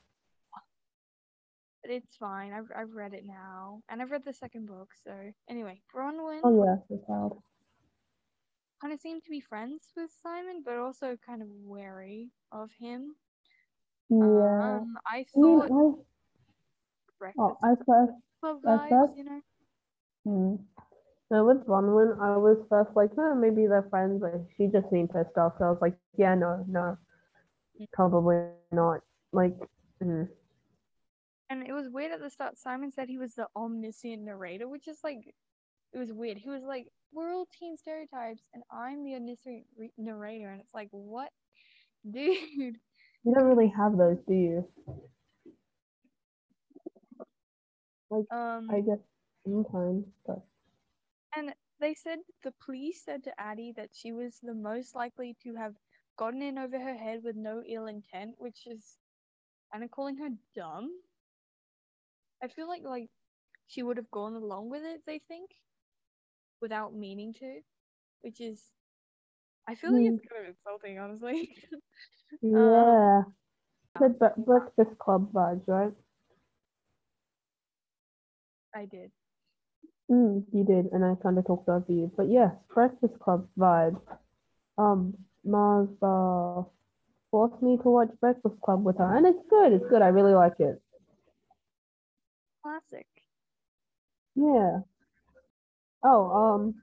It's 1.89 2.17
fine. 2.17 2.53
I've 2.53 2.71
I've 2.77 2.95
read 2.95 3.15
it 3.15 3.25
now, 3.27 3.83
and 3.89 4.03
I've 4.03 4.11
read 4.11 4.25
the 4.25 4.33
second 4.33 4.67
book. 4.67 4.91
So 5.05 5.33
anyway, 5.49 5.83
Bronwyn 5.95 6.43
Oh 6.43 6.65
yeah, 6.65 6.77
the 6.89 7.03
child. 7.07 7.43
kind 8.81 8.93
of 8.93 9.01
seemed 9.01 9.23
to 9.25 9.31
be 9.31 9.41
friends 9.41 9.93
with 9.97 10.11
Simon, 10.11 10.63
but 10.65 10.77
also 10.77 11.17
kind 11.25 11.43
of 11.43 11.49
wary 11.51 12.31
of 12.53 12.71
him. 12.79 13.17
Yeah. 14.11 14.81
Um, 14.83 14.97
I 15.07 15.25
I 15.37 15.39
mean, 15.39 15.61
thought 15.61 15.71
I, 15.71 15.93
oh, 17.39 17.59
I 17.63 17.75
first 17.87 18.13
club 18.41 18.63
I 18.67 18.77
vibes, 18.79 18.89
first- 18.89 19.13
you 19.17 19.25
know. 19.25 19.41
Hmm. 20.25 20.55
No, 21.31 21.45
with 21.47 21.67
Bronwyn, 21.67 22.19
I 22.21 22.37
was 22.37 22.59
first 22.69 22.95
like, 22.97 23.17
no, 23.17 23.35
maybe 23.35 23.67
they're 23.67 23.87
friends, 23.91 24.21
but 24.21 24.35
she 24.57 24.67
just 24.69 24.91
seemed 24.91 25.11
pissed 25.11 25.37
off. 25.39 25.55
So 25.59 25.65
I 25.67 25.71
was 25.71 25.81
like, 25.83 25.97
yeah, 26.17 26.35
no, 26.35 26.65
no, 26.69 26.97
probably 27.93 28.37
not. 28.73 29.01
Like, 29.33 29.57
mm. 30.03 30.29
And 31.51 31.67
it 31.67 31.73
was 31.73 31.89
weird 31.89 32.13
at 32.13 32.21
the 32.21 32.31
start. 32.31 32.59
Simon 32.59 32.93
said 32.93 33.09
he 33.09 33.19
was 33.19 33.35
the 33.35 33.47
omniscient 33.57 34.23
narrator, 34.23 34.69
which 34.69 34.87
is 34.87 34.99
like, 35.03 35.35
it 35.93 35.99
was 35.99 36.13
weird. 36.13 36.37
He 36.37 36.51
was 36.51 36.63
like, 36.63 36.87
"We're 37.13 37.33
all 37.33 37.47
teen 37.59 37.77
stereotypes, 37.79 38.43
and 38.53 38.63
I'm 38.71 39.05
the 39.05 39.15
omniscient 39.15 39.65
re- 39.79 39.93
narrator," 39.97 40.51
and 40.51 40.61
it's 40.61 40.75
like, 40.75 40.89
what, 40.91 41.31
dude? 42.11 42.77
you 43.25 43.35
don't 43.35 43.45
really 43.45 43.73
have 43.75 43.97
those, 43.97 44.19
do 44.27 44.35
you? 44.35 44.69
Like, 48.11 48.25
um, 48.31 48.69
I 48.71 48.81
guess 48.81 48.99
sometimes, 49.45 50.05
but 50.27 50.41
and 51.37 51.53
they 51.81 51.95
said 51.95 52.19
the 52.43 52.53
police 52.65 53.03
said 53.05 53.25
to 53.25 53.41
Addy 53.41 53.73
that 53.77 53.91
she 53.93 54.13
was 54.13 54.39
the 54.43 54.55
most 54.55 54.95
likely 54.95 55.37
to 55.45 55.55
have 55.55 55.75
gotten 56.17 56.43
in 56.43 56.59
over 56.59 56.79
her 56.79 56.95
head 56.95 57.21
with 57.23 57.37
no 57.37 57.63
ill 57.67 57.87
intent, 57.87 58.35
which 58.39 58.67
is 58.67 58.99
kind 59.73 59.85
of 59.85 59.91
calling 59.91 60.17
her 60.17 60.31
dumb. 60.55 60.91
I 62.43 62.49
feel 62.49 62.69
like 62.69 62.83
like 62.85 63.09
she 63.67 63.83
would 63.83 63.97
have 63.97 64.11
gone 64.11 64.35
along 64.35 64.71
with 64.71 64.83
it. 64.85 65.03
They 65.07 65.21
think 65.29 65.51
without 66.61 66.95
meaning 66.95 67.35
to, 67.35 67.61
which 68.23 68.41
is 68.41 68.63
I 69.69 69.75
feel 69.75 69.93
like 69.93 70.07
it's 70.07 70.27
kind 70.29 70.47
of 70.47 70.55
insulting, 70.57 70.99
honestly. 70.99 71.55
yeah. 72.43 73.23
The 74.01 74.09
bre- 74.09 74.41
Breakfast 74.41 74.99
Club 74.99 75.33
vibes, 75.33 75.63
right? 75.67 75.93
I 78.75 78.87
did. 78.87 79.11
Mm, 80.11 80.45
you 80.53 80.65
did, 80.65 80.87
and 80.93 81.05
I 81.05 81.17
kind 81.23 81.39
of 81.39 81.47
talked 81.47 81.69
over 81.69 81.85
you. 81.93 82.11
But 82.17 82.29
yes, 82.31 82.53
Breakfast 82.73 83.19
Club 83.19 83.47
vibe. 83.59 84.01
Um, 84.79 85.15
Mars 85.45 85.89
uh, 86.03 86.63
forced 87.31 87.61
me 87.63 87.77
to 87.83 87.91
watch 87.91 88.09
Breakfast 88.21 88.61
Club 88.63 88.85
with 88.85 88.97
her, 88.99 89.17
and 89.17 89.27
it's 89.27 89.43
good. 89.51 89.73
It's 89.73 89.87
good. 89.91 90.01
I 90.01 90.09
really 90.09 90.33
like 90.35 90.59
it. 90.61 90.81
Classic. 92.63 93.07
Yeah. 94.35 94.81
Oh, 96.03 96.31
um, 96.31 96.83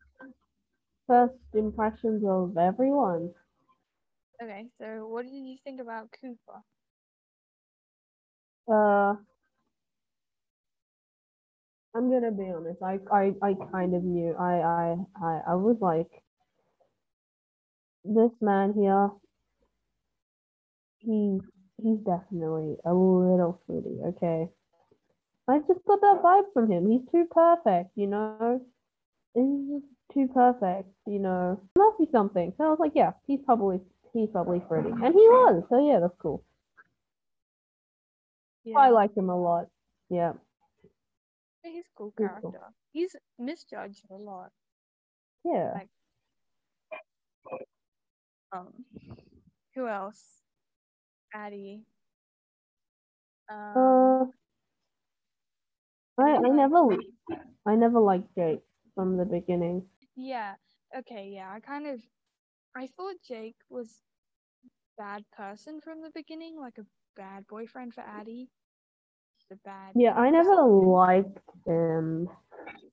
first 1.08 1.36
impressions 1.54 2.24
of 2.28 2.58
everyone. 2.58 3.34
Okay, 4.42 4.68
so 4.78 5.08
what 5.08 5.24
did 5.26 5.34
you 5.34 5.58
think 5.64 5.80
about 5.82 6.10
Cooper? 6.22 6.62
Uh, 8.68 9.16
I'm 11.96 12.10
gonna 12.12 12.32
be 12.32 12.52
honest. 12.52 12.82
I, 12.82 13.00
I, 13.12 13.34
I 13.42 13.54
kind 13.72 13.96
of 13.96 14.04
knew. 14.04 14.36
I, 14.38 14.60
I, 14.60 14.96
I, 15.24 15.42
I 15.50 15.56
was 15.56 15.78
like, 15.82 16.10
this 18.04 18.32
man 18.42 18.74
here. 18.74 19.10
He, 21.00 21.40
he's 21.82 22.00
definitely 22.00 22.78
a 22.86 22.94
little 22.94 23.62
fruity. 23.66 24.00
Okay. 24.08 24.50
I 25.48 25.60
just 25.60 25.86
got 25.88 26.02
that 26.02 26.22
vibe 26.24 26.52
from 26.54 26.72
him. 26.72 26.90
He's 26.90 27.02
too 27.12 27.26
perfect, 27.30 27.92
you 27.96 28.08
know. 28.08 28.62
He's 29.36 29.68
just 29.70 29.86
too 30.14 30.28
perfect, 30.34 30.90
you 31.06 31.20
know. 31.20 31.60
There 31.76 31.86
must 31.86 32.00
be 32.00 32.08
something. 32.12 32.54
So 32.58 32.64
I 32.66 32.70
was 32.70 32.80
like, 32.80 32.94
yeah, 32.96 33.12
he's 33.28 33.40
probably, 33.46 33.80
he's 34.14 34.30
probably 34.32 34.62
fruity, 34.68 34.90
and 34.90 35.14
he 35.14 35.20
was. 35.22 35.64
So 35.70 35.88
yeah, 35.88 36.00
that's 36.00 36.16
cool. 36.20 36.44
Yeah. 38.64 38.78
I 38.80 38.90
like 38.90 39.16
him 39.16 39.30
a 39.30 39.40
lot. 39.40 39.68
Yeah. 40.10 40.34
He's 41.64 41.86
a 41.86 41.90
cool 41.96 42.14
He's 42.18 42.28
cool. 42.42 42.52
character. 42.52 42.74
He's 42.94 43.16
misjudged 43.38 44.06
a 44.10 44.16
lot. 44.16 44.52
Yeah. 45.44 45.72
Like- 45.76 45.90
Um, 48.52 48.86
who 49.76 49.88
else? 49.88 50.24
Addy. 51.34 51.84
Um, 53.50 53.78
Uh, 53.78 54.26
I, 56.18 56.36
I 56.36 56.50
never 56.50 56.98
I 57.66 57.76
never 57.76 58.00
liked 58.00 58.34
Jake 58.36 58.62
from 58.96 59.18
the 59.18 59.26
beginning. 59.26 59.84
yeah. 60.16 60.56
Okay. 60.98 61.32
Yeah. 61.34 61.52
I 61.52 61.60
kind 61.60 61.88
of. 61.88 62.02
I 62.76 62.88
thought 62.88 63.16
Jake 63.28 63.56
was 63.70 64.02
bad 64.98 65.24
person 65.36 65.80
from 65.82 66.02
the 66.02 66.12
beginning, 66.14 66.58
like 66.60 66.78
a 66.78 66.86
bad 67.16 67.48
boyfriend 67.48 67.94
for 67.94 68.02
Addy. 68.02 68.50
A 69.52 69.56
bad. 69.58 69.94
Yeah, 69.96 70.14
I 70.16 70.30
never 70.32 70.56
liked 70.64 71.38
him 71.66 72.30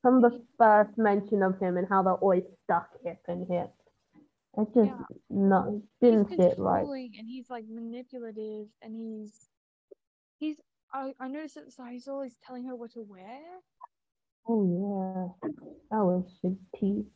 from 0.03 0.21
the 0.21 0.45
first 0.59 0.97
mention 0.99 1.43
of 1.43 1.59
him 1.61 1.77
and 1.77 1.87
how 1.89 2.03
they're 2.03 2.15
always 2.15 2.45
stuck 2.65 2.89
hip 3.05 3.21
and 3.29 3.47
hip. 3.51 3.71
It 4.59 4.69
just 4.75 4.91
Yeah. 4.91 5.03
not 5.31 5.69
didn't 6.01 6.29
fit 6.37 6.55
right. 6.59 6.87
and 7.19 7.29
he's 7.29 7.49
like 7.51 7.65
manipulative 7.69 8.69
and 8.83 8.95
he's 8.95 9.49
he's 10.39 10.61
I, 10.93 11.15
I 11.21 11.29
noticed 11.29 11.77
that 11.77 11.91
he's 11.91 12.09
always 12.09 12.37
telling 12.39 12.65
her 12.65 12.75
what 12.77 12.93
to 12.93 13.01
wear 13.03 13.41
Oh 14.47 14.65
yeah, 14.65 15.51
that 15.91 16.05
was 16.05 16.39
his 16.43 16.57
teeth. 16.75 17.07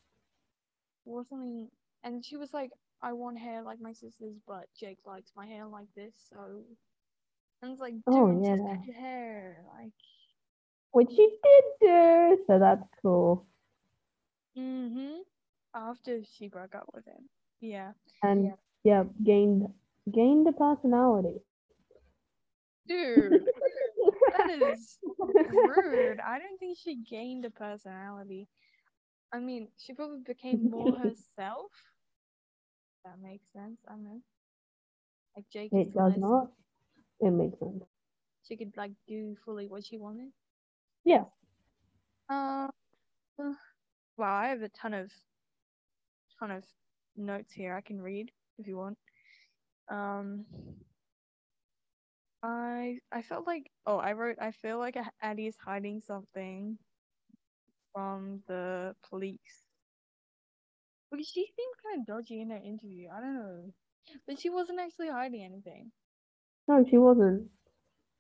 or 1.04 1.24
something 1.24 1.68
and 2.02 2.24
she 2.24 2.36
was 2.36 2.52
like 2.52 2.72
I 3.02 3.12
want 3.12 3.38
hair 3.38 3.62
like 3.62 3.80
my 3.80 3.92
sister's 3.92 4.36
but 4.46 4.68
Jake 4.78 4.98
likes 5.06 5.32
my 5.36 5.46
hair 5.46 5.66
like 5.66 5.88
this 5.94 6.14
so 6.30 6.62
and 7.62 7.72
it's 7.72 7.80
like 7.80 7.94
dude 8.10 8.26
Oh, 8.28 8.42
just 8.44 8.64
yeah. 8.64 8.66
cut 8.68 8.84
your 8.86 8.96
hair 8.96 9.62
like 9.78 9.92
Which 10.92 11.10
she 11.10 11.38
did 11.42 11.64
do, 11.80 12.44
so 12.46 12.58
that's 12.58 12.88
cool. 13.02 13.46
mm-hmm 14.56 15.20
after 15.74 16.22
she 16.24 16.48
broke 16.48 16.74
up 16.74 16.86
with 16.94 17.04
him 17.06 17.28
yeah 17.60 17.92
And 18.22 18.52
yeah, 18.84 19.04
gained 19.22 19.72
gained 20.10 20.46
a 20.48 20.52
personality. 20.52 21.40
Dude 22.88 23.42
that 24.36 24.50
is 24.50 24.98
rude. 25.38 26.20
I 26.20 26.38
don't 26.38 26.58
think 26.58 26.78
she 26.78 26.96
gained 27.08 27.44
a 27.44 27.50
personality. 27.50 28.48
I 29.32 29.38
mean, 29.38 29.68
she 29.78 29.92
probably 29.92 30.20
became 30.24 30.70
more 30.70 30.92
herself. 30.98 31.70
That 33.04 33.16
makes 33.22 33.52
sense. 33.52 33.78
I 33.88 33.92
don't 33.92 34.04
know. 34.04 34.20
Like 35.36 35.46
Jake 35.52 35.72
It 35.72 35.94
does 35.94 36.14
not. 36.16 36.48
It 37.20 37.30
makes 37.30 37.58
sense. 37.58 37.84
She 38.46 38.56
could 38.56 38.72
like 38.76 38.92
do 39.06 39.36
fully 39.44 39.68
what 39.68 39.84
she 39.84 39.98
wanted. 39.98 40.30
Yeah. 41.04 41.24
Uh, 42.30 42.68
uh, 43.40 43.52
wow, 44.16 44.34
I 44.34 44.48
have 44.48 44.62
a 44.62 44.68
ton 44.68 44.94
of 44.94 45.10
ton 46.38 46.50
of 46.50 46.64
notes 47.16 47.52
here 47.52 47.74
I 47.74 47.80
can 47.80 48.00
read 48.00 48.30
if 48.58 48.66
you 48.66 48.76
want. 48.76 48.98
Um 49.90 50.44
I 52.86 53.18
I 53.18 53.22
felt 53.22 53.46
like 53.46 53.70
oh 53.86 53.98
I 53.98 54.12
wrote 54.12 54.36
I 54.40 54.52
feel 54.52 54.78
like 54.78 54.96
Addy 55.22 55.46
is 55.46 55.56
hiding 55.58 56.00
something 56.00 56.78
from 57.92 58.42
the 58.46 58.94
police. 59.08 59.66
Because 61.10 61.28
she 61.28 61.46
seemed 61.46 61.74
kind 61.82 62.00
of 62.00 62.06
dodgy 62.06 62.40
in 62.40 62.50
her 62.50 62.56
interview. 62.58 63.08
I 63.10 63.20
don't 63.20 63.34
know. 63.34 63.74
But 64.26 64.38
she 64.38 64.50
wasn't 64.50 64.80
actually 64.80 65.08
hiding 65.08 65.42
anything. 65.42 65.92
No, 66.68 66.84
she 66.84 66.96
wasn't. 66.98 67.50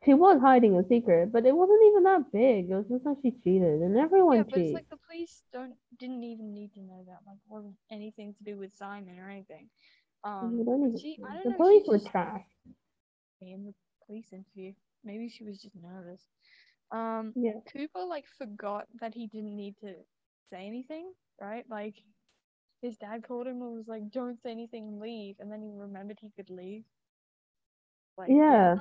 She 0.04 0.14
was 0.14 0.40
hiding 0.40 0.76
a 0.76 0.84
secret, 0.86 1.32
but 1.32 1.46
it 1.46 1.56
wasn't 1.56 1.82
even 1.84 2.02
that 2.04 2.32
big. 2.32 2.70
It 2.70 2.74
was 2.74 2.88
just 2.88 3.04
that 3.04 3.16
she 3.22 3.32
cheated, 3.32 3.82
and 3.82 3.96
everyone 3.96 4.38
yeah, 4.38 4.44
but 4.50 4.60
it's 4.60 4.72
like 4.72 4.88
the 4.90 4.98
police 5.08 5.42
don't 5.52 5.74
didn't 5.98 6.24
even 6.24 6.54
need 6.54 6.72
to 6.74 6.80
know 6.80 7.04
that. 7.06 7.20
Like, 7.26 7.36
it 7.36 7.48
wasn't 7.48 7.76
anything 7.90 8.34
to 8.34 8.44
do 8.44 8.58
with 8.58 8.72
Simon 8.72 9.18
or 9.18 9.30
anything. 9.30 9.68
Um, 10.24 10.56
she- 11.00 11.18
I 11.24 11.34
don't 11.36 11.44
the 11.44 11.50
know, 11.50 11.56
police 11.56 11.86
were 11.86 11.98
trash. 11.98 12.44
Police 14.06 14.32
interview, 14.32 14.72
maybe 15.04 15.28
she 15.28 15.44
was 15.44 15.60
just 15.62 15.76
nervous. 15.76 16.22
Um, 16.92 17.34
Yeah. 17.34 17.60
Cooper 17.72 18.04
like 18.04 18.26
forgot 18.38 18.86
that 19.00 19.14
he 19.14 19.26
didn't 19.26 19.56
need 19.56 19.76
to 19.78 19.94
say 20.50 20.66
anything, 20.66 21.12
right? 21.40 21.64
Like, 21.68 21.96
his 22.82 22.96
dad 22.98 23.24
called 23.26 23.46
him 23.46 23.62
and 23.62 23.74
was 23.74 23.88
like, 23.88 24.10
"Don't 24.10 24.40
say 24.40 24.50
anything, 24.50 25.00
leave," 25.00 25.36
and 25.40 25.50
then 25.52 25.62
he 25.62 25.72
remembered 25.72 26.18
he 26.20 26.30
could 26.30 26.50
leave. 26.50 26.84
Like, 28.16 28.36
Yeah. 28.36 28.78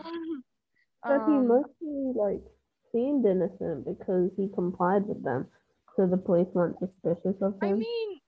But 1.07 1.23
he 1.25 1.37
Um, 1.41 1.47
mostly 1.47 2.13
like 2.13 2.43
seemed 2.91 3.25
innocent 3.25 3.85
because 3.85 4.31
he 4.35 4.47
complied 4.49 5.07
with 5.07 5.23
them, 5.23 5.49
so 5.95 6.05
the 6.05 6.17
police 6.17 6.53
weren't 6.53 6.79
suspicious 6.79 7.41
of 7.41 7.59
him. 7.61 7.61
I 7.61 7.71
mean, 7.79 8.19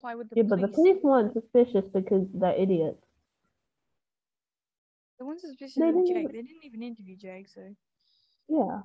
why 0.00 0.14
would 0.14 0.30
the 0.30 0.36
yeah, 0.36 0.42
but 0.42 0.60
the 0.60 0.68
police 0.68 1.02
weren't 1.02 1.32
suspicious 1.32 1.86
because 1.92 2.26
they're 2.34 2.54
idiots. 2.54 3.03
The 5.24 5.28
one 5.28 5.38
suspicious 5.38 5.76
They 5.76 5.86
didn't 5.86 6.06
Jake. 6.06 6.16
even- 6.18 6.32
They 6.32 6.42
didn't 6.42 6.64
even 6.64 6.82
interview 6.82 7.16
Jake, 7.16 7.48
so 7.48 7.74
Yeah, 8.46 8.82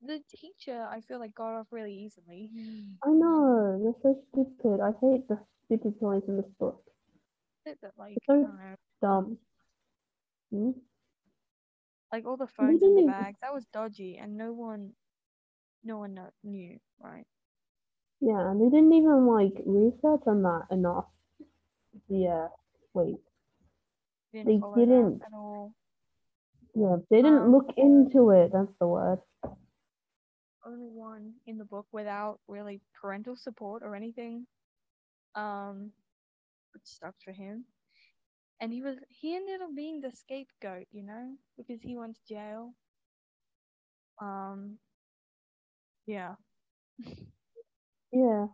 the 0.00 0.20
teacher 0.30 0.88
I 0.90 1.02
feel 1.02 1.18
like 1.18 1.34
got 1.34 1.52
off 1.52 1.66
really 1.70 1.92
easily. 1.92 2.50
I 3.02 3.10
know. 3.10 3.78
They're 3.82 4.00
so 4.00 4.18
stupid. 4.30 4.80
I 4.80 4.92
hate 5.02 5.28
the 5.28 5.38
stupid 5.66 5.98
police 5.98 6.24
in 6.26 6.38
this 6.38 6.48
book. 6.58 6.82
That, 7.66 7.76
like 7.98 8.16
It's 8.16 8.24
so 8.24 8.32
I 8.32 8.36
don't 8.36 8.56
know, 8.56 8.76
Dumb. 9.02 9.38
Hmm? 10.50 10.70
like 12.10 12.24
all 12.24 12.38
the 12.38 12.46
phones 12.46 12.82
in 12.82 12.94
the 12.96 13.02
bags. 13.02 13.38
That 13.42 13.52
was 13.52 13.66
dodgy, 13.66 14.16
and 14.16 14.38
no 14.38 14.54
one, 14.54 14.94
no 15.82 15.98
one 15.98 16.18
knew, 16.42 16.80
right? 16.98 17.26
Yeah, 18.20 18.50
and 18.50 18.58
they 18.58 18.70
didn't 18.70 18.94
even 18.94 19.26
like 19.26 19.62
research 19.66 20.22
on 20.26 20.40
that 20.44 20.68
enough. 20.70 21.08
Yeah. 22.08 22.48
Wait. 22.94 23.20
Didn't 24.34 24.46
They 24.60 24.80
didn't. 24.80 25.22
at 25.24 25.32
all. 25.32 25.72
Yeah, 26.74 26.96
they 27.08 27.22
didn't 27.22 27.44
Um, 27.44 27.52
look 27.52 27.72
into 27.76 28.30
it. 28.30 28.50
That's 28.52 28.74
the 28.80 28.88
word. 28.88 29.20
Only 30.66 30.88
one 30.88 31.34
in 31.46 31.56
the 31.56 31.64
book 31.64 31.86
without 31.92 32.40
really 32.48 32.80
parental 33.00 33.36
support 33.36 33.84
or 33.84 33.94
anything. 33.94 34.46
Um, 35.36 35.92
which 36.72 36.82
sucked 36.84 37.22
for 37.22 37.30
him. 37.30 37.64
And 38.60 38.72
he 38.72 38.82
was 38.82 38.96
he 39.08 39.36
ended 39.36 39.60
up 39.60 39.72
being 39.76 40.00
the 40.00 40.10
scapegoat, 40.10 40.86
you 40.90 41.04
know, 41.04 41.36
because 41.56 41.80
he 41.80 41.96
went 41.96 42.16
to 42.16 42.34
jail. 42.34 42.74
Um, 44.20 44.78
yeah, 46.06 46.34
Yeah. 48.12 48.46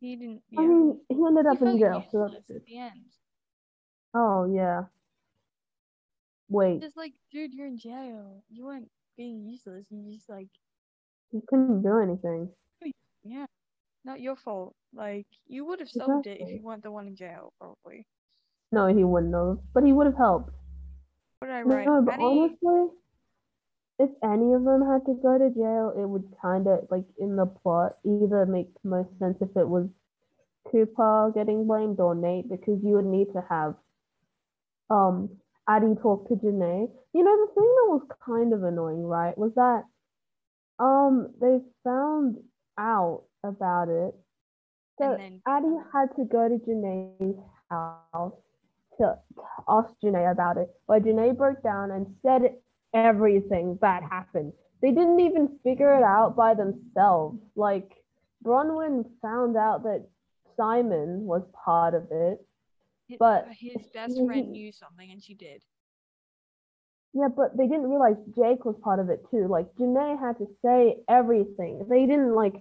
he 0.00 0.16
didn't. 0.16 0.42
Yeah, 0.50 0.60
I 0.62 0.66
mean, 0.66 1.00
he 1.08 1.14
ended 1.24 1.46
he 1.46 1.56
up 1.56 1.62
in 1.62 1.78
jail, 1.78 2.04
so 2.10 2.28
that's 2.28 2.46
good. 2.46 2.56
at 2.56 2.66
the 2.66 2.78
end. 2.78 3.13
Oh 4.14 4.44
yeah. 4.52 4.84
Wait, 6.48 6.80
Just 6.82 6.96
like, 6.96 7.14
dude, 7.32 7.54
you're 7.54 7.66
in 7.66 7.78
jail. 7.78 8.42
You 8.50 8.66
weren't 8.66 8.90
being 9.16 9.44
useless. 9.44 9.86
You 9.90 10.12
just 10.12 10.28
like, 10.28 10.48
he 11.32 11.40
couldn't 11.48 11.82
do 11.82 11.98
anything. 11.98 12.48
yeah, 13.24 13.46
not 14.04 14.20
your 14.20 14.36
fault. 14.36 14.74
Like, 14.94 15.26
you 15.48 15.64
would 15.64 15.80
have 15.80 15.88
solved 15.90 16.26
it 16.26 16.40
if 16.40 16.48
you 16.48 16.60
weren't 16.62 16.82
the 16.82 16.90
one 16.90 17.08
in 17.08 17.16
jail, 17.16 17.52
probably. 17.58 18.06
No, 18.70 18.86
he 18.86 19.04
wouldn't 19.04 19.34
have, 19.34 19.58
but 19.72 19.84
he 19.84 19.92
would 19.92 20.06
have 20.06 20.16
helped. 20.16 20.50
What 21.38 21.48
did 21.48 21.56
I 21.56 21.62
No, 21.62 21.74
write? 21.74 22.04
but 22.04 22.14
Addy- 22.14 22.22
honestly, 22.24 22.88
if 23.98 24.10
any 24.22 24.52
of 24.52 24.64
them 24.64 24.82
had 24.86 25.04
to 25.06 25.14
go 25.22 25.38
to 25.38 25.50
jail, 25.50 25.92
it 25.96 26.06
would 26.06 26.24
kind 26.40 26.66
of 26.68 26.86
like 26.90 27.04
in 27.18 27.36
the 27.36 27.46
plot 27.46 27.96
either 28.04 28.44
make 28.46 28.68
the 28.82 28.88
most 28.88 29.08
sense 29.18 29.38
if 29.40 29.56
it 29.56 29.66
was 29.68 29.88
Cooper 30.70 31.32
getting 31.34 31.66
blamed 31.66 32.00
or 32.00 32.14
Nate, 32.14 32.48
because 32.48 32.82
you 32.82 32.94
would 32.96 33.06
need 33.06 33.32
to 33.32 33.42
have 33.48 33.74
um 34.90 35.28
Addy 35.68 35.94
talked 36.02 36.28
to 36.28 36.34
Janae. 36.36 36.90
You 37.14 37.24
know, 37.24 37.46
the 37.46 37.52
thing 37.54 37.64
that 37.64 37.88
was 37.88 38.02
kind 38.24 38.52
of 38.52 38.64
annoying, 38.64 39.04
right, 39.04 39.36
was 39.38 39.52
that 39.54 39.84
um 40.78 41.28
they 41.40 41.60
found 41.84 42.36
out 42.78 43.22
about 43.44 43.88
it. 43.88 44.14
So 45.00 45.16
then- 45.16 45.40
Addy 45.46 45.76
had 45.92 46.14
to 46.16 46.24
go 46.24 46.48
to 46.48 46.58
Janae's 46.58 47.38
house 47.70 48.32
to 48.98 49.18
ask 49.68 49.88
Janae 50.02 50.30
about 50.30 50.56
it. 50.56 50.68
But 50.86 51.02
Janae 51.02 51.36
broke 51.36 51.62
down 51.62 51.90
and 51.90 52.14
said 52.22 52.56
everything 52.92 53.78
that 53.80 54.02
happened. 54.04 54.52
They 54.82 54.90
didn't 54.92 55.20
even 55.20 55.58
figure 55.64 55.94
it 55.96 56.02
out 56.02 56.36
by 56.36 56.54
themselves. 56.54 57.38
Like 57.56 57.90
Bronwyn 58.44 59.04
found 59.22 59.56
out 59.56 59.82
that 59.84 60.06
Simon 60.56 61.24
was 61.24 61.42
part 61.64 61.94
of 61.94 62.06
it. 62.12 62.46
But 63.18 63.52
his 63.60 63.86
best 63.88 64.16
he- 64.16 64.24
friend 64.24 64.52
knew 64.52 64.72
something 64.72 65.10
and 65.10 65.22
she 65.22 65.34
did. 65.34 65.64
Yeah, 67.14 67.28
but 67.28 67.56
they 67.56 67.66
didn't 67.66 67.88
realize 67.90 68.16
Jake 68.36 68.64
was 68.64 68.76
part 68.82 68.98
of 69.00 69.08
it 69.08 69.24
too. 69.30 69.46
Like 69.48 69.74
Janae 69.76 70.18
had 70.18 70.38
to 70.38 70.46
say 70.62 71.02
everything. 71.08 71.86
They 71.88 72.06
didn't 72.06 72.34
like 72.34 72.54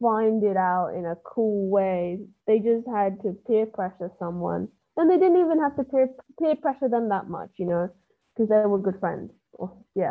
find 0.00 0.42
it 0.42 0.56
out 0.56 0.88
in 0.94 1.06
a 1.06 1.16
cool 1.24 1.68
way. 1.70 2.20
They 2.46 2.58
just 2.60 2.86
had 2.88 3.20
to 3.22 3.32
peer 3.46 3.66
pressure 3.66 4.10
someone. 4.18 4.68
And 4.96 5.10
they 5.10 5.18
didn't 5.18 5.40
even 5.40 5.60
have 5.60 5.76
to 5.76 5.84
peer, 5.84 6.08
peer 6.38 6.56
pressure 6.56 6.88
them 6.88 7.08
that 7.10 7.28
much, 7.28 7.50
you 7.58 7.66
know, 7.66 7.90
because 8.34 8.48
they 8.50 8.58
were 8.58 8.70
good 8.70 8.90
friends. 8.92 9.24
Well, 9.48 9.76
yeah. 9.86 10.10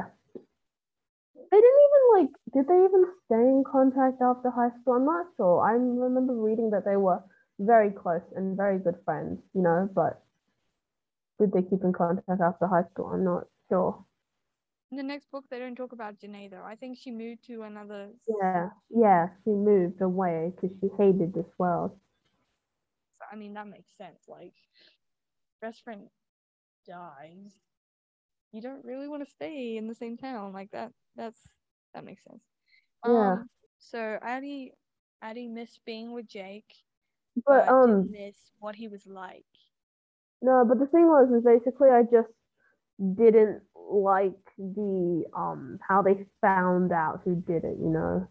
They 1.35 1.57
didn't 1.57 1.83
even 1.87 2.03
like. 2.13 2.29
Did 2.53 2.67
they 2.67 2.83
even 2.85 3.05
stay 3.25 3.41
in 3.49 3.63
contact 3.63 4.21
after 4.21 4.49
high 4.49 4.71
school? 4.81 4.93
I'm 4.93 5.05
not 5.05 5.27
sure. 5.35 5.61
I 5.61 5.73
remember 5.73 6.33
reading 6.33 6.69
that 6.71 6.85
they 6.85 6.95
were 6.97 7.23
very 7.59 7.91
close 7.91 8.23
and 8.35 8.57
very 8.57 8.79
good 8.79 8.97
friends. 9.05 9.41
You 9.53 9.61
know, 9.63 9.89
but 9.93 10.21
did 11.39 11.51
they 11.53 11.63
keep 11.63 11.83
in 11.83 11.93
contact 11.93 12.41
after 12.41 12.67
high 12.67 12.83
school? 12.83 13.07
I'm 13.07 13.23
not 13.23 13.47
sure. 13.69 14.05
In 14.91 14.97
the 14.97 15.03
next 15.03 15.31
book, 15.31 15.45
they 15.49 15.59
don't 15.59 15.75
talk 15.75 15.91
about 15.93 16.19
Janae 16.19 16.49
though. 16.49 16.63
I 16.63 16.75
think 16.75 16.97
she 16.97 17.11
moved 17.11 17.43
to 17.45 17.63
another. 17.63 18.11
Yeah, 18.27 18.69
yeah. 18.89 19.29
She 19.43 19.51
moved 19.51 20.01
away 20.01 20.53
because 20.55 20.75
she 20.79 20.89
hated 20.97 21.33
this 21.33 21.51
world. 21.57 21.97
So, 23.13 23.25
I 23.31 23.35
mean, 23.35 23.53
that 23.53 23.67
makes 23.67 23.95
sense. 23.97 24.27
Like, 24.27 24.53
best 25.61 25.83
friend 25.83 26.09
dies. 26.87 27.55
You 28.51 28.61
don't 28.61 28.83
really 28.85 29.07
want 29.07 29.23
to 29.23 29.29
stay 29.29 29.77
in 29.77 29.87
the 29.87 29.95
same 29.95 30.17
town 30.17 30.53
like 30.53 30.71
that. 30.71 30.91
That's 31.15 31.49
that 31.93 32.03
makes 32.03 32.23
sense. 32.23 32.43
Yeah. 33.05 33.37
Um, 33.37 33.49
so 33.79 34.19
Addy, 34.21 34.73
Addy 35.21 35.47
missed 35.47 35.81
being 35.85 36.13
with 36.13 36.27
Jake, 36.27 36.73
But 37.45 37.67
but 37.67 37.69
um, 37.69 38.15
what 38.59 38.75
he 38.75 38.87
was 38.87 39.05
like. 39.07 39.45
no. 40.41 40.65
But 40.67 40.79
the 40.79 40.87
thing 40.87 41.05
was, 41.07 41.29
is 41.31 41.43
basically 41.43 41.89
I 41.89 42.03
just 42.03 42.29
didn't 43.17 43.61
like 43.75 44.37
the 44.57 45.23
um 45.35 45.79
how 45.87 46.01
they 46.01 46.25
found 46.41 46.91
out 46.91 47.21
who 47.25 47.35
did 47.35 47.63
it. 47.63 47.77
You 47.79 47.89
know. 47.89 48.27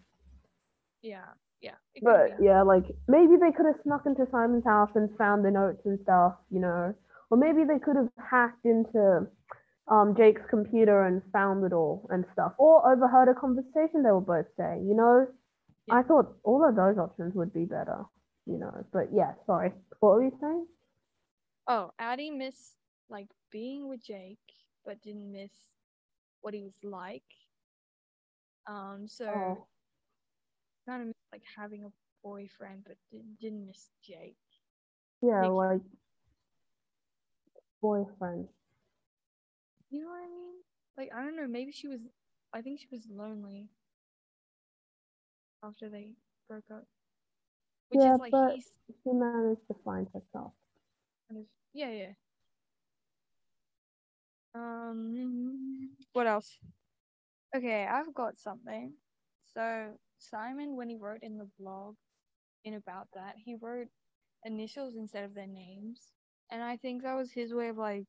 Yeah, 1.02 1.34
yeah. 1.60 1.76
But 2.02 2.36
yeah, 2.40 2.62
like 2.62 2.84
maybe 3.08 3.34
they 3.40 3.52
could 3.52 3.66
have 3.66 3.80
snuck 3.84 4.06
into 4.06 4.26
Simon's 4.30 4.64
house 4.64 4.90
and 4.94 5.10
found 5.18 5.44
the 5.44 5.50
notes 5.50 5.82
and 5.84 5.98
stuff, 6.02 6.34
you 6.50 6.60
know. 6.60 6.94
Or 7.30 7.38
maybe 7.38 7.64
they 7.64 7.78
could 7.78 7.96
have 7.96 8.08
hacked 8.30 8.64
into 8.64 9.26
um 9.88 10.14
Jake's 10.16 10.42
computer 10.50 11.06
and 11.06 11.22
found 11.32 11.64
it 11.64 11.72
all 11.72 12.06
and 12.10 12.24
stuff. 12.32 12.52
Or 12.58 12.90
overheard 12.92 13.28
a 13.28 13.34
conversation 13.34 14.02
they 14.02 14.12
were 14.12 14.20
both 14.20 14.46
saying, 14.56 14.86
you 14.88 14.94
know. 14.94 15.26
Yeah. 15.86 15.96
I 15.98 16.02
thought 16.02 16.36
all 16.44 16.64
of 16.68 16.76
those 16.76 16.98
options 16.98 17.34
would 17.34 17.52
be 17.52 17.64
better, 17.64 18.04
you 18.48 18.58
know. 18.58 18.72
But 18.92 19.08
yeah, 19.12 19.32
sorry. 19.46 19.72
What 20.00 20.14
were 20.16 20.24
you 20.24 20.36
saying? 20.40 20.66
Oh, 21.66 21.92
Addy 21.98 22.30
missed 22.30 22.74
like 23.10 23.28
being 23.50 23.88
with 23.88 24.02
Jake, 24.02 24.38
but 24.84 25.00
didn't 25.02 25.30
miss 25.30 25.52
what 26.40 26.54
he 26.54 26.62
was 26.62 26.78
like. 26.82 27.22
Um, 28.66 29.06
so 29.08 29.26
Oh. 29.26 29.66
kind 30.86 31.08
of 31.08 31.14
like 31.32 31.42
having 31.56 31.84
a 31.84 31.88
boyfriend, 32.22 32.84
but 32.86 32.96
didn't, 33.40 33.66
miss 33.66 33.90
Jake. 34.02 34.36
Yeah, 35.22 35.42
Like- 35.46 35.80
like 35.80 35.82
boyfriend. 37.80 38.48
You 39.90 40.02
know 40.02 40.08
what 40.10 40.22
I 40.22 40.28
mean? 40.28 40.54
Like 40.96 41.10
I 41.14 41.22
don't 41.22 41.36
know, 41.36 41.46
maybe 41.46 41.72
she 41.72 41.88
was. 41.88 42.00
I 42.52 42.62
think 42.62 42.80
she 42.80 42.88
was 42.90 43.06
lonely 43.10 43.68
after 45.62 45.88
they 45.88 46.14
broke 46.48 46.70
up. 46.70 46.86
Which 47.90 48.00
Yeah, 48.02 48.14
is 48.14 48.20
like 48.20 48.32
but- 48.32 48.54
he's 48.54 48.72
She 49.04 49.12
managed 49.12 49.66
to 49.68 49.74
find 49.84 50.08
herself. 50.12 50.52
yeah 51.72 51.90
yeah. 51.90 52.12
Um, 54.54 55.90
what 56.12 56.26
else? 56.26 56.58
Okay, 57.54 57.86
I've 57.86 58.12
got 58.14 58.38
something. 58.38 58.92
So 59.54 59.98
Simon, 60.18 60.76
when 60.76 60.88
he 60.88 60.96
wrote 60.96 61.22
in 61.22 61.38
the 61.38 61.48
blog, 61.58 61.96
in 62.64 62.74
about 62.74 63.08
that, 63.14 63.36
he 63.36 63.54
wrote 63.60 63.88
initials 64.44 64.96
instead 64.96 65.24
of 65.24 65.34
their 65.34 65.46
names, 65.46 66.12
and 66.50 66.62
I 66.62 66.76
think 66.76 67.02
that 67.02 67.14
was 67.14 67.30
his 67.32 67.54
way 67.54 67.68
of 67.68 67.78
like, 67.78 68.06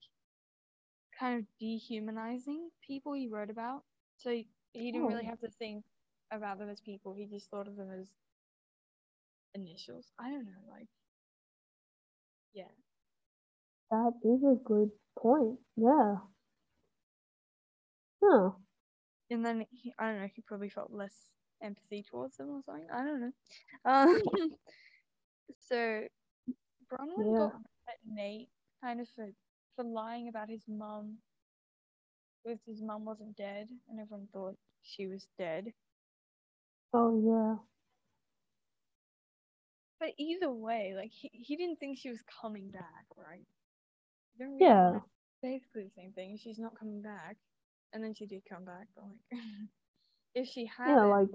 kind 1.17 1.39
of 1.39 1.45
dehumanizing 1.59 2.69
people 2.85 3.13
he 3.13 3.27
wrote 3.27 3.49
about. 3.49 3.83
So 4.15 4.31
he, 4.31 4.47
he 4.73 4.91
didn't 4.91 5.07
really 5.07 5.25
Oh. 5.25 5.29
have 5.29 5.39
to 5.41 5.49
think 5.49 5.83
about 6.31 6.57
them 6.59 6.69
as 6.69 6.79
people. 6.81 7.13
He 7.13 7.25
just 7.25 7.49
thought 7.49 7.67
of 7.67 7.75
them 7.75 7.91
as 7.91 8.07
initials. 9.55 10.12
I 10.19 10.29
don't 10.29 10.45
know, 10.45 10.63
like, 10.69 10.88
yeah. 12.53 12.71
That 13.91 14.13
is 14.23 14.43
a 14.43 14.55
good 14.55 14.91
point. 15.15 15.59
Yeah. 15.75 16.17
Huh. 18.21 18.51
and 19.29 19.45
then 19.45 19.65
he, 19.71 19.93
I 19.99 20.05
don't 20.12 20.21
know, 20.21 20.29
he 20.33 20.41
probably 20.41 20.69
felt 20.69 20.91
less 20.91 21.31
empathy 21.62 22.03
towards 22.09 22.38
them 22.38 22.49
or 22.49 22.62
something. 22.65 22.88
I 22.91 23.03
don't 23.03 23.21
know. 23.21 23.31
Um, 23.85 24.21
so 25.59 26.07
Bronwyn 26.91 27.33
Yeah. 27.33 27.38
got 27.38 27.53
at 27.88 27.97
Nate 28.05 28.49
kind 28.81 29.01
of 29.01 29.07
for 29.15 29.29
for 29.75 29.83
lying 29.83 30.27
about 30.29 30.49
his 30.49 30.63
mum, 30.67 31.17
because 32.43 32.59
his 32.65 32.81
mum 32.81 33.05
wasn't 33.05 33.35
dead, 33.38 33.69
and 33.89 33.99
everyone 33.99 34.27
thought 34.33 34.57
she 34.83 35.07
was 35.07 35.27
dead. 35.38 35.73
Oh 36.93 37.19
yeah. 37.23 37.57
But 39.99 40.09
either 40.17 40.51
way, 40.51 40.93
like 40.95 41.12
he, 41.12 41.29
he 41.33 41.55
didn't 41.55 41.77
think 41.79 41.97
she 41.99 42.09
was 42.09 42.23
coming 42.41 42.69
back, 42.71 43.05
right? 43.17 43.45
Really 44.39 44.67
Yeah. 44.67 44.99
Basically 45.41 45.83
the 45.85 45.91
same 45.95 46.12
thing. 46.13 46.38
She's 46.38 46.59
not 46.59 46.77
coming 46.77 47.01
back, 47.01 47.38
and 47.93 48.03
then 48.03 48.13
she 48.13 48.25
did 48.25 48.43
come 48.49 48.65
back. 48.65 48.88
But 48.95 49.05
like, 49.05 49.41
if 50.35 50.47
she 50.47 50.65
had, 50.65 50.97
Yeah, 50.97 51.03
like 51.05 51.29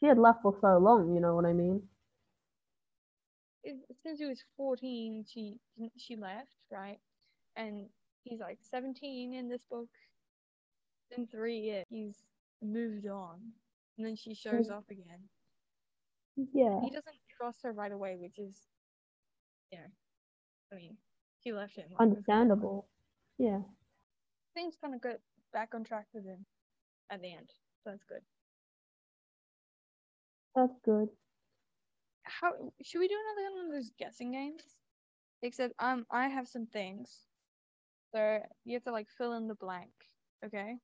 she 0.00 0.06
had 0.06 0.18
left 0.18 0.42
for 0.42 0.56
so 0.60 0.78
long, 0.78 1.14
you 1.14 1.20
know 1.20 1.34
what 1.34 1.46
I 1.46 1.52
mean? 1.52 1.88
it, 3.64 3.76
since 4.02 4.18
he 4.18 4.26
was 4.26 4.44
14 4.56 5.24
she 5.28 5.56
she 5.96 6.16
left 6.16 6.54
right 6.70 6.98
and 7.56 7.88
he's 8.24 8.40
like 8.40 8.58
17 8.62 9.34
in 9.34 9.48
this 9.48 9.64
book 9.70 9.88
in 11.10 11.26
three 11.26 11.58
years 11.58 11.84
he's 11.90 12.22
moved 12.62 13.06
on 13.06 13.40
and 13.96 14.06
then 14.06 14.16
she 14.16 14.34
shows 14.34 14.68
Mm. 14.68 14.70
up 14.70 14.84
again 14.90 15.28
Yeah. 16.52 16.80
he 16.80 16.90
doesn't 16.90 17.16
trust 17.44 17.76
her 17.78 17.88
right 17.88 18.08
away 18.08 18.32
which 18.38 18.58
is 18.58 18.80
you 19.72 19.78
know 19.78 19.90
i 20.72 20.76
mean 20.76 20.98
he 21.40 21.52
left 21.52 21.76
him 21.76 22.00
Understandable. 22.00 22.88
Yeah. 23.38 23.62
things 24.54 24.76
kind 24.80 24.94
of 24.94 25.00
got 25.00 25.20
back 25.52 25.74
on 25.74 25.84
track 25.84 26.06
with 26.14 26.24
him 26.24 26.46
at 27.10 27.22
the 27.22 27.34
end 27.34 27.50
so 27.84 27.90
that's 27.90 28.04
good 28.04 28.22
That's 30.54 30.78
good. 30.84 31.10
how 32.24 32.52
should 32.82 33.00
we 33.00 33.08
do 33.08 33.16
another 33.36 33.56
one 33.56 33.66
of 33.66 33.72
those 33.72 33.90
guessing 33.98 34.32
games 34.32 34.78
except 35.42 35.74
um 35.78 36.06
i 36.10 36.28
have 36.28 36.48
some 36.48 36.66
things 36.66 37.28
so 38.14 38.40
you 38.64 38.74
have 38.74 38.84
to 38.84 38.92
like 38.92 39.08
fill 39.08 39.32
in 39.34 39.48
the 39.48 39.54
blank 39.54 39.92
okay 40.44 40.78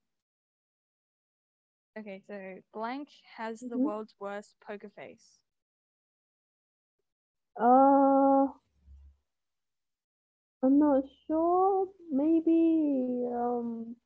okay 1.98 2.20
so 2.26 2.58
blank 2.72 3.08
has 3.36 3.66
the 3.68 3.78
Mhm. 3.78 3.78
world's 3.78 4.14
worst 4.20 4.56
poker 4.66 4.90
face 4.90 5.39
Uh 7.60 8.48
I'm 10.62 10.78
not 10.78 11.04
sure. 11.26 11.88
Maybe 12.10 13.26
um 13.34 13.96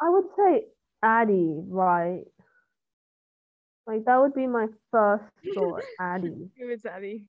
I 0.00 0.08
would 0.10 0.26
say 0.36 0.68
Addy, 1.02 1.62
right? 1.68 2.24
Like 3.86 4.04
that 4.04 4.18
would 4.20 4.34
be 4.34 4.46
my 4.46 4.68
first 4.90 5.24
thought, 5.54 5.84
Addy. 6.00 6.50
It 6.56 6.64
was 6.66 6.84
Abby. 6.86 7.26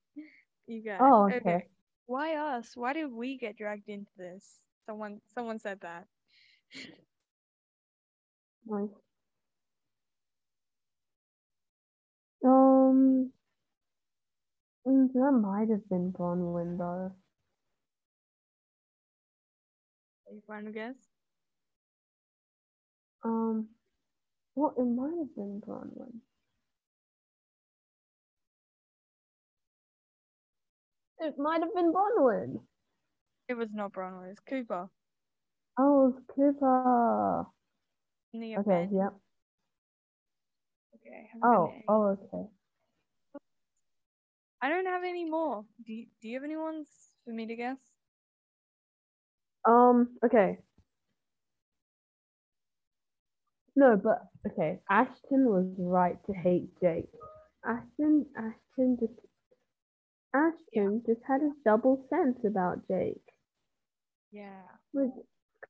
You 0.68 0.84
got 0.84 1.02
Oh, 1.02 1.26
it. 1.30 1.42
okay. 1.42 1.68
Why 2.08 2.36
us? 2.36 2.76
Why 2.76 2.94
did 2.94 3.12
we 3.12 3.38
get 3.38 3.58
dragged 3.58 3.90
into 3.90 4.12
this? 4.18 4.60
Someone 4.86 5.22
someone 5.34 5.60
said 5.60 5.82
that. 5.82 6.08
Nice. 8.66 9.07
Um, 12.48 13.32
mm, 14.88 15.14
that 15.14 15.32
might 15.32 15.70
have 15.70 15.88
been 15.90 16.14
Bronwyn 16.14 16.78
though. 16.78 17.12
You 20.32 20.42
trying 20.46 20.66
to 20.66 20.72
guess? 20.72 20.96
Um, 23.24 23.68
well, 24.56 24.74
it 24.78 24.86
might 24.86 25.18
have 25.18 25.36
been 25.36 25.62
Bronwyn. 25.66 26.20
It 31.20 31.38
might 31.38 31.62
have 31.62 31.74
been 31.74 31.92
Bronwyn. 31.92 32.62
It 33.50 33.56
was 33.56 33.70
not 33.74 33.92
Bronwyn, 33.92 34.26
it 34.26 34.30
was 34.30 34.40
Cooper. 34.48 34.90
Oh, 35.78 36.10
it's 36.10 36.20
Cooper. 36.34 37.46
In 38.34 38.58
Okay, 38.60 38.88
yep. 38.94 39.14
Okay. 41.08 41.30
have 41.34 41.42
a 41.42 41.46
good 41.46 41.54
Oh, 41.58 41.84
oh, 41.88 42.18
okay. 42.36 42.50
I 44.62 44.70
don't 44.70 44.86
have 44.86 45.04
any 45.04 45.26
more. 45.26 45.66
Do 45.86 45.94
you, 45.94 46.08
do 46.22 46.28
you 46.28 46.36
have 46.36 46.44
any 46.44 46.56
ones 46.56 46.88
for 47.26 47.32
me 47.32 47.46
to 47.48 47.56
guess? 47.56 47.78
Um, 49.66 50.18
okay. 50.26 50.58
No, 53.76 54.00
but 54.02 54.28
okay. 54.52 54.80
Ashton 54.90 55.46
was 55.46 55.66
right 55.78 56.18
to 56.26 56.34
hate 56.34 56.70
Jake. 56.82 57.10
Ashton, 57.66 58.26
Ashton 58.36 58.98
just, 59.00 59.14
Ashton 60.34 61.04
just 61.06 61.22
had 61.28 61.42
a 61.42 61.52
double 61.64 62.04
sense 62.10 62.40
about 62.46 62.88
Jake. 62.88 63.22
Yeah. 64.32 64.64
Like, 64.94 65.12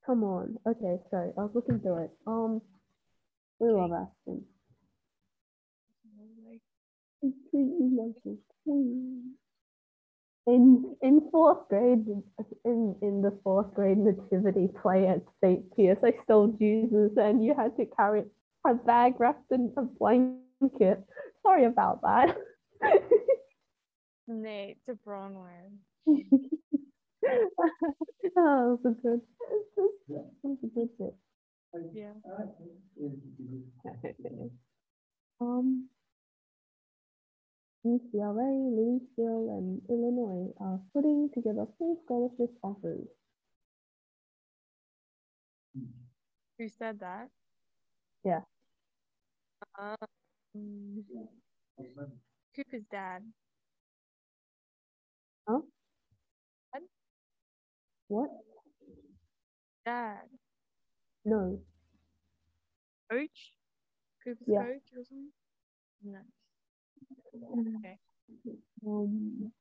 Come 0.07 0.23
on. 0.23 0.57
Okay, 0.65 1.01
sorry. 1.11 1.31
I 1.37 1.41
was 1.41 1.51
looking 1.53 1.79
through 1.81 2.05
it. 2.05 2.11
Um, 2.25 2.61
we 3.59 3.69
love 3.69 3.91
Aspen. 7.23 8.39
In 10.47 10.95
in 11.01 11.29
fourth 11.29 11.67
grade, 11.67 12.05
in 12.63 12.95
in 13.01 13.21
the 13.21 13.37
fourth 13.43 13.73
grade 13.73 13.97
nativity 13.97 14.69
play 14.81 15.07
at 15.07 15.21
St. 15.43 15.75
Pierce, 15.75 15.99
I 16.03 16.13
stole 16.23 16.47
Jesus, 16.59 17.11
and 17.17 17.43
you 17.43 17.53
had 17.53 17.75
to 17.77 17.85
carry 17.85 18.23
a 18.65 18.73
bag 18.73 19.19
wrapped 19.19 19.51
in 19.51 19.73
a 19.77 19.81
blanket. 19.81 21.03
Sorry 21.43 21.65
about 21.65 22.01
that. 22.01 22.37
Nate 24.27 24.83
to 24.85 24.95
Bronwyn. 25.05 25.79
oh, 26.07 26.19
that 28.35 28.35
was 28.35 28.79
a 28.85 28.89
good. 29.01 29.21
That 30.07 30.25
was 30.43 30.57
a 30.63 30.67
good 30.67 30.89
bit. 30.97 31.15
Yeah. 31.93 32.13
Um, 35.39 35.87
UCLA, 37.87 38.51
Louisville, 38.75 39.49
and 39.57 39.81
Illinois 39.89 40.51
are 40.59 40.79
putting 40.93 41.29
together 41.33 41.65
full 41.77 41.97
scholarship 42.03 42.51
offers. 42.61 43.07
Who 46.57 46.67
said 46.67 46.99
that? 46.99 47.29
Yeah. 48.25 48.41
Um, 49.79 51.03
Cooper's 52.55 52.83
dad. 52.91 53.23
Huh? 55.47 55.59
What? 58.09 58.29
Dad. 59.85 60.29
No. 61.25 61.59
Coach? 63.11 63.53
Cooper's 64.23 64.47
Yeah. 64.47 64.63
coach 64.63 64.91
or 64.95 65.03
something? 65.03 65.31
No. 66.03 66.19
Okay. 67.43 67.99
Um, 68.85 69.51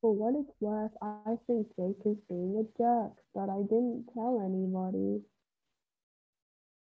for 0.00 0.14
what 0.14 0.34
it's 0.38 0.54
worth, 0.60 0.92
I 1.02 1.36
think 1.46 1.68
Jake 1.76 2.02
is 2.04 2.16
being 2.28 2.56
a 2.58 2.78
jerk, 2.78 3.12
but 3.34 3.48
I 3.48 3.62
didn't 3.62 4.06
tell 4.14 4.40
anybody. 4.44 5.22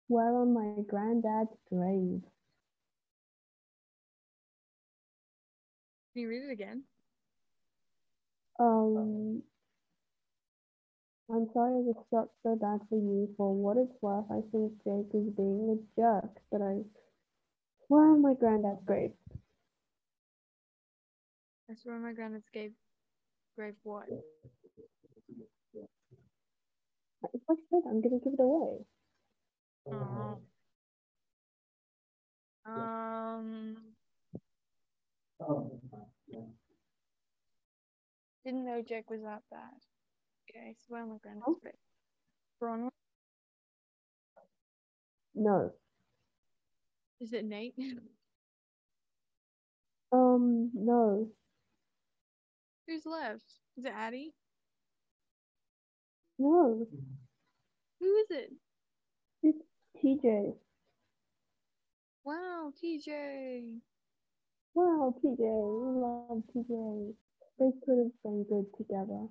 We're 0.08 0.40
on 0.42 0.54
my 0.54 0.84
granddad's 0.84 1.58
grave. 1.70 2.22
Can 6.14 6.22
you 6.22 6.30
read 6.30 6.44
it 6.44 6.52
again? 6.52 6.84
Um, 8.60 9.42
I'm 11.30 11.50
sorry 11.54 11.84
this 11.86 11.96
sucks 12.12 12.36
so 12.44 12.56
bad 12.56 12.82
for 12.88 12.96
you. 12.96 13.34
For 13.36 13.54
what 13.54 13.78
it's 13.78 14.02
worth, 14.02 14.26
I 14.30 14.42
think 14.52 14.74
Jake 14.84 15.12
is 15.14 15.28
being 15.36 15.76
a 15.76 16.00
jerk, 16.00 16.30
but 16.52 16.62
I 16.62 16.84
swear 17.88 18.12
on 18.12 18.22
my 18.22 18.34
granddad's 18.34 18.84
grave. 18.86 19.12
That's 21.68 21.86
where 21.86 21.98
my 21.98 22.14
grandma's 22.14 22.44
grave. 22.54 22.74
grave 23.58 23.76
what? 23.84 24.06
If 27.34 27.42
I 27.50 27.54
said 27.70 27.82
I'm 27.88 28.02
gonna 28.02 28.20
give 28.24 28.34
it 28.34 28.40
away. 28.40 28.86
Oh. 29.92 30.42
Um, 32.68 33.76
didn't 38.44 38.66
know 38.66 38.82
Jake 38.82 39.10
was 39.10 39.22
that 39.22 39.42
bad. 39.52 39.70
Okay, 40.50 40.70
I 40.70 40.74
swear 40.88 41.06
my 41.06 41.18
grandma's 41.18 41.44
Oh. 41.48 41.60
grave. 41.62 41.76
Bronwyn? 42.62 42.90
No. 45.36 45.72
Is 47.20 47.34
it 47.34 47.46
Nate? 47.46 47.76
Um, 50.12 50.72
no. 50.74 51.32
Who's 52.88 53.06
left? 53.06 53.46
Is 53.78 53.86
it 53.86 53.94
Addy? 53.96 54.34
No. 56.40 56.88
Who 58.00 58.16
is 58.18 58.32
it? 58.32 58.52
It's 59.44 59.64
TJ. 59.98 60.56
Wow, 62.26 62.74
TJ. 62.84 63.80
Wow, 64.76 65.16
TJ. 65.24 65.40
We 65.40 66.02
love 66.02 66.44
TJ. 66.54 67.16
They 67.60 67.72
could 67.86 67.98
have 67.98 68.22
been 68.24 68.44
good 68.44 68.66
together. 68.78 69.28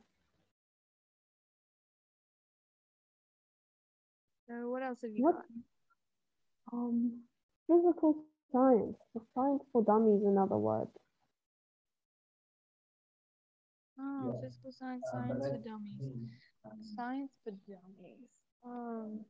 So 4.48 4.70
what 4.70 4.82
else 4.82 5.00
have 5.02 5.12
you 5.12 5.22
What? 5.22 5.34
got? 5.34 5.44
Um, 6.72 7.22
physical 7.66 8.16
science. 8.52 8.96
Science 9.34 9.62
for 9.72 9.82
dummies, 9.82 10.22
in 10.24 10.38
other 10.38 10.56
words. 10.56 10.90
Oh, 13.98 14.38
physical 14.42 14.72
science, 14.72 15.04
science 15.10 15.38
for 15.38 15.58
dummies. 15.58 16.28
Science 16.96 17.32
for 17.44 17.52
dummies. 17.68 18.28
Um, 18.64 19.20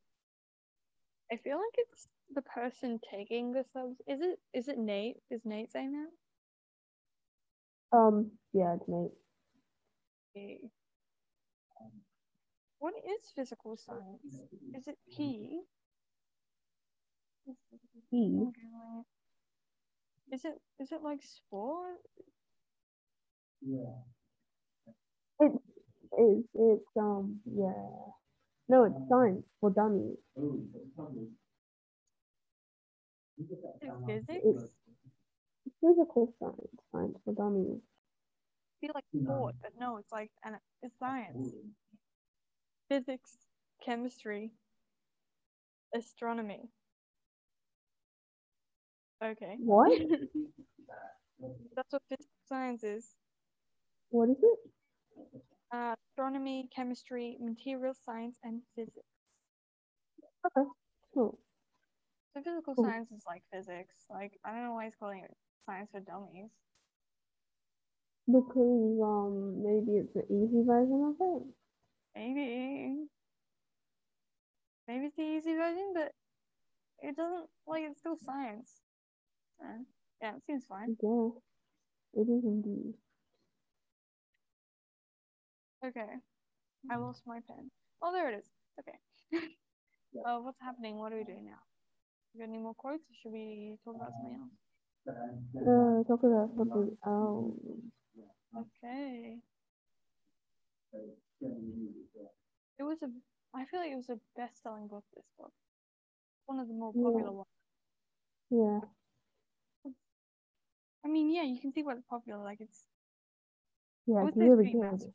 I 1.31 1.37
feel 1.37 1.57
like 1.57 1.75
it's 1.75 2.09
the 2.35 2.42
person 2.42 3.01
taking 3.11 3.53
the 3.53 3.64
subs. 3.73 4.01
Is 4.07 4.20
it? 4.20 4.38
Is 4.53 4.68
it 4.68 4.79
Nate? 4.79 5.16
Is 5.31 5.42
Nate 5.44 5.70
saying 5.70 5.92
that? 5.92 7.97
Um, 7.97 8.31
yeah, 8.53 8.75
it's 8.75 8.88
Nate. 8.88 9.11
Okay. 10.37 10.59
What 12.79 12.94
is 12.97 13.31
physical 13.35 13.77
science? 13.77 14.42
Is 14.75 14.88
it 14.88 14.99
P? 15.16 15.61
P. 17.46 17.52
I'm 18.16 18.46
Googling 18.46 19.04
it. 20.30 20.35
Is 20.35 20.44
it? 20.44 20.61
Is 20.80 20.92
it 20.92 21.02
like 21.02 21.20
sport? 21.22 21.98
Yeah. 23.61 24.02
It's, 25.40 26.48
it's, 26.54 26.96
um, 26.98 27.40
yeah. 27.44 27.72
No, 28.68 28.85
it's 28.85 29.09
science 29.09 29.44
for 29.61 29.70
dummies. 29.70 30.16
Is 33.38 33.50
it 33.50 33.92
physics? 34.07 34.44
It's 35.66 35.76
physical 35.80 36.33
science, 36.38 36.83
science 36.92 37.18
for 37.24 37.35
dummies. 37.35 37.80
I 37.80 38.87
feel 38.87 38.92
like 38.94 39.04
sport, 39.22 39.54
but 39.62 39.72
no, 39.78 39.96
it's 39.98 40.12
like 40.12 40.30
and 40.44 40.57
it's 40.83 40.98
science. 40.98 41.52
Physics, 42.88 43.37
chemistry, 43.85 44.52
astronomy. 45.94 46.68
Okay. 49.24 49.56
What? 49.58 49.92
That's 51.76 51.92
what 51.92 52.02
physical 52.08 52.30
science 52.48 52.84
is. 52.84 53.16
What 54.10 54.30
is 54.30 54.37
it? 54.42 54.58
Uh, 55.72 55.94
astronomy, 56.10 56.68
chemistry, 56.74 57.37
material 57.40 57.94
science, 57.94 58.38
and 58.44 58.62
physics. 58.76 59.06
Okay, 60.44 60.68
cool. 61.14 61.38
So 62.34 62.42
physical 62.42 62.74
Cool. 62.76 62.84
science 62.84 63.10
is 63.12 63.24
like 63.26 63.42
physics. 63.52 64.06
Like 64.10 64.38
I 64.44 64.52
don't 64.52 64.62
know 64.64 64.72
why 64.74 64.84
he's 64.84 64.96
calling 64.96 65.20
it 65.24 65.37
science 65.66 65.90
for 65.90 66.00
dummies. 66.00 66.50
Because, 68.26 69.00
um, 69.02 69.62
maybe 69.62 69.96
it's 69.98 70.14
an 70.16 70.24
easy 70.30 70.62
version 70.62 71.02
of 71.04 71.16
it. 71.20 71.42
Maybe. 72.16 73.08
Maybe 74.88 75.06
it's 75.06 75.16
the 75.16 75.22
easy 75.22 75.54
version, 75.54 75.92
but 75.94 76.12
it 77.00 77.16
doesn't 77.16 77.50
like 77.66 77.84
it's 77.84 78.00
still 78.00 78.16
science. 78.16 78.84
Uh, 79.64 79.79
yeah, 80.22 80.37
it 80.37 80.42
seems 80.46 80.64
fine. 80.66 80.96
Yeah, 81.03 81.31
it 82.14 82.29
is 82.29 82.44
indeed. 82.44 82.94
Okay. 85.85 86.20
I 86.90 86.96
lost 86.96 87.22
my 87.27 87.40
pen. 87.46 87.70
Oh, 88.03 88.12
there 88.12 88.31
it 88.31 88.38
is. 88.40 88.50
Okay. 88.81 88.98
uh, 90.27 90.38
what's 90.38 90.61
happening? 90.61 90.98
What 90.98 91.12
are 91.12 91.18
we 91.18 91.24
doing 91.24 91.46
now? 91.46 91.61
You 92.35 92.40
got 92.40 92.48
any 92.50 92.59
more 92.59 92.74
quotes, 92.74 93.05
or 93.05 93.14
should 93.22 93.33
we 93.33 93.79
talk 93.85 93.96
about 93.96 94.12
something 94.12 94.38
else? 94.40 94.53
Uh, 95.57 96.05
talk 96.09 96.22
about 96.24 96.50
something 96.57 96.96
else. 97.07 97.55
Okay. 98.57 99.38
It 102.79 102.83
was 102.85 103.03
a. 103.03 103.11
I 103.55 103.64
feel 103.66 103.81
like 103.81 103.92
it 103.92 103.96
was 103.96 104.11
a 104.11 104.18
best-selling 104.37 104.88
book. 104.88 105.05
This 105.14 105.24
book, 105.38 105.53
one 106.46 106.61
of 106.61 106.68
the 106.68 106.74
more 106.74 106.92
Yeah. 106.94 107.03
popular 107.05 107.33
ones. 107.33 107.48
Yeah, 108.50 108.81
I 111.04 111.08
mean, 111.08 111.30
yeah, 111.30 111.42
you 111.44 111.60
can 111.60 111.72
see 111.72 111.82
why 111.82 111.94
it's 111.94 112.02
popular. 112.04 112.42
Like 112.42 112.60
it's. 112.60 112.88
yeah, 114.06 114.24
it's 114.24 114.36
would 114.36 114.38
say 114.38 114.46
it's 114.46 114.56
really 114.56 114.64
good. 114.64 114.74
massive. 114.74 115.12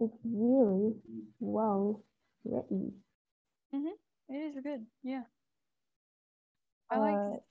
It's 0.00 0.18
really 0.24 0.96
well 1.40 2.04
written. 2.44 3.02
Mhm. 3.72 3.98
It 4.28 4.34
is 4.56 4.60
good. 4.62 4.86
Yeah. 5.02 5.24
I 6.90 6.98
Uh, 6.98 7.30
like. 7.30 7.42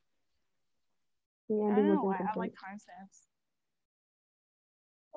The 1.50 1.62
I 1.70 1.76
ending 1.76 1.88
don't 1.88 1.90
know 1.92 2.04
was 2.04 2.04
why. 2.04 2.20
I 2.32 2.36
like 2.38 2.54
timestamps. 2.56 3.28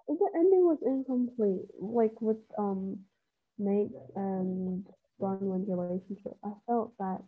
the 0.09 0.31
ending 0.35 0.65
was 0.67 0.79
incomplete. 0.83 1.67
Like 1.81 2.21
with 2.21 2.39
um 2.59 3.05
Nate 3.59 3.93
and 4.17 4.87
Bronwyn's 5.21 5.69
relationship. 5.69 6.37
I 6.45 6.53
felt 6.67 6.97
that 6.99 7.23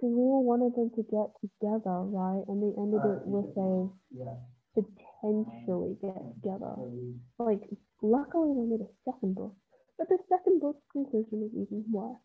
because 0.00 0.16
we 0.16 0.22
all 0.22 0.44
wanted 0.44 0.72
them 0.72 0.88
to 0.96 1.02
get 1.12 1.28
together, 1.44 2.08
right? 2.08 2.44
And 2.48 2.62
they 2.64 2.72
ended 2.80 3.04
it 3.04 3.20
with 3.28 3.52
a 3.60 3.92
yeah. 4.16 4.40
potentially 4.72 5.96
get 6.00 6.16
together. 6.40 6.72
Like, 7.38 7.68
luckily 8.00 8.56
they 8.56 8.64
made 8.64 8.80
a 8.80 8.92
second 9.04 9.34
book, 9.34 9.54
but 9.98 10.08
the 10.08 10.16
second 10.28 10.60
book's 10.60 10.80
conclusion 10.92 11.44
is 11.44 11.52
even 11.52 11.84
worse. 11.92 12.16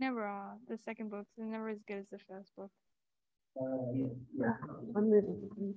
Never 0.00 0.24
are. 0.24 0.56
The 0.68 0.78
second 0.84 1.10
book's 1.10 1.30
never 1.38 1.68
as 1.68 1.78
good 1.86 1.98
as 1.98 2.06
the 2.10 2.18
first 2.28 2.50
book. 2.56 2.70
I'm 3.60 5.08
moving. 5.08 5.74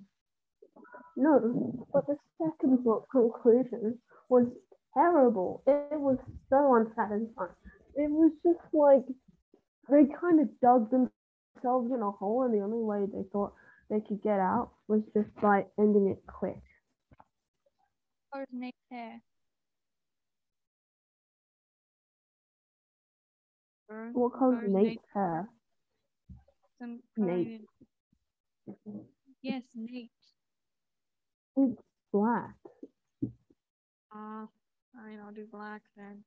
No, 1.16 1.86
but 1.94 2.08
the 2.08 2.18
second 2.42 2.84
book 2.84 3.08
conclusion 3.12 4.00
was 4.30 4.48
terrible. 4.96 5.62
It 5.68 6.00
was 6.00 6.18
so 6.50 6.74
unsatisfying. 6.76 7.54
It 7.96 8.10
was 8.10 8.32
just 8.44 8.62
like 8.74 9.06
they 9.90 10.06
kind 10.20 10.40
of 10.40 10.48
dug 10.62 10.92
themselves 10.92 11.92
in 11.92 12.02
a 12.02 12.12
hole, 12.12 12.44
and 12.44 12.54
the 12.54 12.64
only 12.64 12.84
way 12.84 13.06
they 13.06 13.24
thought 13.32 13.54
they 13.90 14.02
could 14.02 14.22
get 14.22 14.40
out 14.40 14.72
was 14.88 15.02
just 15.14 15.34
by 15.42 15.66
ending 15.80 16.08
it 16.08 16.22
quick. 16.28 16.62
Nate's 18.52 18.78
hair. 18.92 19.22
What 23.88 24.34
color's 24.38 24.60
color's 24.60 24.72
Nate's 24.72 25.04
hair? 25.14 25.50
Some 26.80 27.00
Nate. 27.16 27.62
Yes, 29.42 29.64
Nate. 29.76 30.12
It's 31.56 31.82
black. 32.12 32.56
Ah, 34.14 34.48
fine, 34.94 35.20
I'll 35.26 35.34
do 35.34 35.48
black 35.52 35.82
then. 35.96 36.24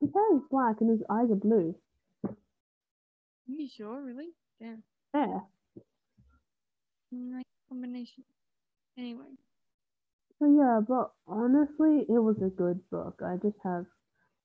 His 0.00 0.10
hair 0.12 0.36
is 0.36 0.42
black, 0.50 0.80
and 0.80 0.90
his 0.90 1.02
eyes 1.10 1.30
are 1.30 1.36
blue. 1.36 1.74
Are 3.48 3.52
you 3.54 3.68
sure, 3.68 4.02
really? 4.02 4.34
Damn. 4.60 4.82
Yeah. 5.14 5.40
Nice 7.12 7.44
combination. 7.68 8.24
Anyway, 8.98 9.36
So 10.38 10.46
yeah, 10.46 10.80
but 10.86 11.12
honestly, 11.26 12.06
it 12.08 12.18
was 12.18 12.36
a 12.42 12.48
good 12.50 12.88
book. 12.90 13.20
I 13.24 13.36
just 13.36 13.58
have, 13.62 13.86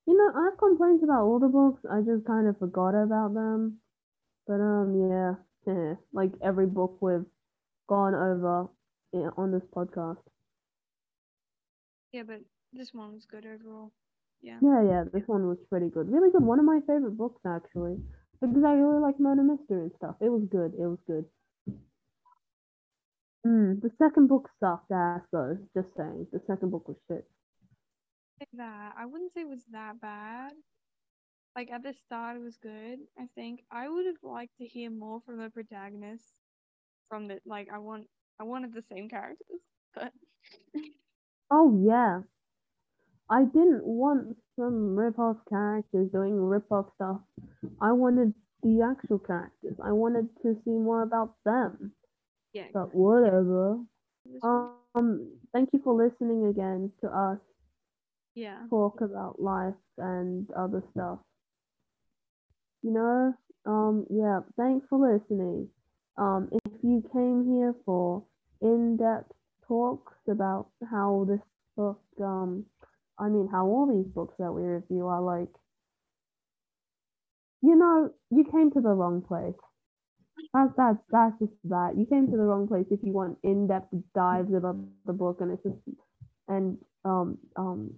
you 0.07 0.15
know, 0.17 0.31
I 0.39 0.45
have 0.45 0.57
complaints 0.57 1.03
about 1.03 1.23
all 1.23 1.39
the 1.39 1.47
books. 1.47 1.85
I 1.89 2.01
just 2.01 2.25
kind 2.25 2.47
of 2.47 2.57
forgot 2.59 2.95
about 2.95 3.33
them. 3.33 3.79
But 4.47 4.61
um, 4.61 4.95
yeah, 5.09 5.35
eh, 5.73 5.95
like 6.13 6.31
every 6.41 6.67
book 6.67 6.97
we've 7.01 7.25
gone 7.87 8.15
over 8.15 8.69
i- 9.13 9.31
on 9.37 9.51
this 9.51 9.65
podcast. 9.75 10.17
yeah, 12.11 12.23
but 12.23 12.41
this 12.73 12.93
one 12.93 13.13
was 13.13 13.25
good 13.25 13.45
overall. 13.45 13.91
Yeah. 14.41 14.57
Yeah, 14.61 14.83
yeah, 14.83 15.03
this 15.11 15.27
one 15.27 15.47
was 15.47 15.57
pretty 15.69 15.89
good. 15.89 16.11
Really 16.11 16.31
good. 16.31 16.43
One 16.43 16.59
of 16.59 16.65
my 16.65 16.79
favorite 16.87 17.17
books 17.17 17.41
actually, 17.45 17.97
because 18.41 18.63
I 18.65 18.73
really 18.73 18.99
like 18.99 19.19
murder 19.19 19.43
mystery 19.43 19.81
and 19.83 19.91
stuff. 19.97 20.15
It 20.21 20.29
was 20.29 20.43
good. 20.49 20.73
It 20.73 20.85
was 20.85 20.99
good. 21.07 21.25
Mm, 23.45 23.81
the 23.81 23.91
second 23.97 24.27
book 24.27 24.49
sucked 24.59 24.91
ass 24.91 25.21
though. 25.31 25.57
Just 25.75 25.89
saying, 25.95 26.27
the 26.31 26.41
second 26.47 26.71
book 26.71 26.87
was 26.87 26.97
shit. 27.07 27.25
That. 28.53 28.93
I 28.97 29.05
wouldn't 29.05 29.33
say 29.33 29.41
it 29.41 29.49
was 29.49 29.65
that 29.71 29.99
bad. 30.01 30.53
Like 31.55 31.71
at 31.71 31.83
the 31.83 31.93
start, 32.05 32.37
it 32.37 32.43
was 32.43 32.57
good. 32.57 32.99
I 33.17 33.25
think 33.35 33.63
I 33.71 33.89
would 33.89 34.05
have 34.05 34.23
liked 34.23 34.57
to 34.59 34.65
hear 34.65 34.89
more 34.89 35.21
from 35.25 35.37
the 35.37 35.49
protagonist. 35.49 36.23
From 37.09 37.27
the 37.27 37.39
like, 37.45 37.67
I 37.73 37.79
want, 37.79 38.07
I 38.39 38.43
wanted 38.43 38.73
the 38.73 38.83
same 38.89 39.09
characters, 39.09 39.61
but 39.95 40.13
Oh 41.51 41.83
yeah. 41.85 42.21
I 43.29 43.43
didn't 43.43 43.85
want 43.85 44.35
some 44.57 44.95
rip-off 44.95 45.37
characters 45.49 46.09
doing 46.11 46.35
rip-off 46.41 46.87
stuff. 46.95 47.19
I 47.81 47.91
wanted 47.91 48.33
the 48.63 48.81
actual 48.81 49.19
characters. 49.19 49.75
I 49.83 49.91
wanted 49.91 50.29
to 50.41 50.55
see 50.65 50.71
more 50.71 51.03
about 51.03 51.35
them. 51.45 51.93
yeah. 52.53 52.67
But 52.73 52.93
whatever. 52.95 53.79
Um, 54.43 55.29
thank 55.53 55.69
you 55.73 55.79
for 55.83 55.93
listening 55.93 56.47
again 56.47 56.91
to 57.01 57.07
us 57.07 57.39
yeah. 58.35 58.59
talk 58.69 59.01
about 59.01 59.41
life 59.41 59.73
and 59.97 60.47
other 60.57 60.83
stuff. 60.91 61.19
You 62.81 62.91
know, 62.91 63.33
um, 63.65 64.05
yeah, 64.09 64.39
thanks 64.57 64.85
for 64.89 64.99
listening. 65.13 65.67
Um, 66.17 66.49
if 66.51 66.73
you 66.81 67.03
came 67.13 67.45
here 67.55 67.75
for 67.85 68.23
in-depth 68.61 69.31
talks 69.67 70.13
about 70.27 70.67
how 70.89 71.25
this 71.29 71.41
book, 71.75 72.01
um, 72.21 72.65
I 73.19 73.27
mean, 73.27 73.49
how 73.51 73.65
all 73.65 73.85
these 73.85 74.11
books 74.13 74.35
that 74.39 74.51
we 74.51 74.61
review 74.63 75.07
are 75.07 75.21
like, 75.21 75.49
you 77.61 77.75
know, 77.75 78.11
you 78.31 78.45
came 78.49 78.71
to 78.71 78.81
the 78.81 78.89
wrong 78.89 79.21
place. 79.21 79.59
That's 80.53 80.71
that's 80.77 80.97
that's 81.11 81.39
just 81.39 81.51
that. 81.65 81.93
You 81.97 82.05
came 82.05 82.27
to 82.31 82.37
the 82.37 82.43
wrong 82.43 82.67
place 82.67 82.85
if 82.89 82.99
you 83.03 83.11
want 83.11 83.37
in-depth 83.43 83.93
dives 84.15 84.53
about 84.53 84.77
the 85.05 85.13
book, 85.13 85.41
and 85.41 85.51
it's 85.51 85.63
just 85.63 85.75
and 86.47 86.77
um 87.03 87.37
um 87.57 87.93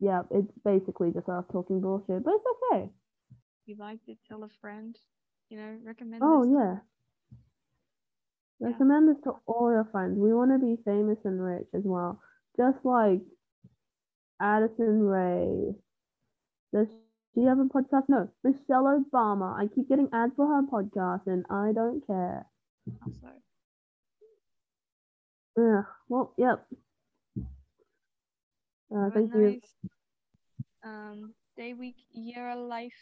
yeah, 0.00 0.22
it's 0.30 0.50
basically 0.64 1.12
just 1.12 1.28
us 1.28 1.44
talking 1.52 1.80
bullshit, 1.80 2.24
but 2.24 2.34
it's 2.34 2.44
okay. 2.72 2.90
If 3.30 3.68
you 3.68 3.76
liked 3.78 4.08
it, 4.08 4.18
tell 4.28 4.42
a 4.42 4.48
friend. 4.60 4.96
You 5.48 5.58
know, 5.58 5.78
recommend. 5.84 6.22
Oh 6.24 6.44
this. 6.44 6.52
yeah. 6.52 6.74
Yeah. 8.58 8.72
Recommend 8.72 9.08
this 9.08 9.22
to 9.24 9.34
all 9.46 9.70
your 9.70 9.88
friends. 9.92 10.18
We 10.18 10.34
want 10.34 10.50
to 10.50 10.58
be 10.58 10.82
famous 10.84 11.18
and 11.24 11.42
rich 11.42 11.68
as 11.74 11.82
well. 11.84 12.20
Just 12.56 12.78
like 12.84 13.20
Addison 14.40 15.02
Rae. 15.02 15.74
Does 16.72 16.88
she 17.34 17.44
have 17.44 17.58
a 17.58 17.64
podcast? 17.64 18.08
No. 18.08 18.28
Michelle 18.44 18.84
Obama. 18.84 19.56
I 19.58 19.66
keep 19.66 19.88
getting 19.88 20.08
ads 20.12 20.34
for 20.36 20.46
her 20.46 20.62
podcast 20.62 21.26
and 21.26 21.44
I 21.50 21.72
don't 21.72 22.06
care. 22.06 22.46
Also, 23.04 23.28
Ugh. 25.58 25.84
Well, 26.08 26.34
yep. 26.36 26.66
Uh, 28.94 29.10
thank 29.10 29.34
you. 29.34 29.60
Um, 30.84 31.34
day, 31.56 31.72
week, 31.74 31.96
year, 32.12 32.54
life. 32.54 32.92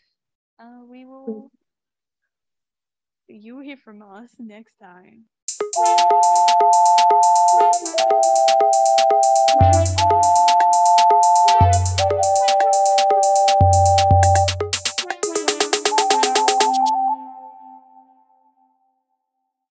Uh, 0.58 0.82
we 0.88 1.04
will. 1.04 1.50
You 3.28 3.56
will 3.56 3.62
hear 3.62 3.76
from 3.76 4.02
us 4.02 4.30
next 4.38 4.74
time. 4.78 5.24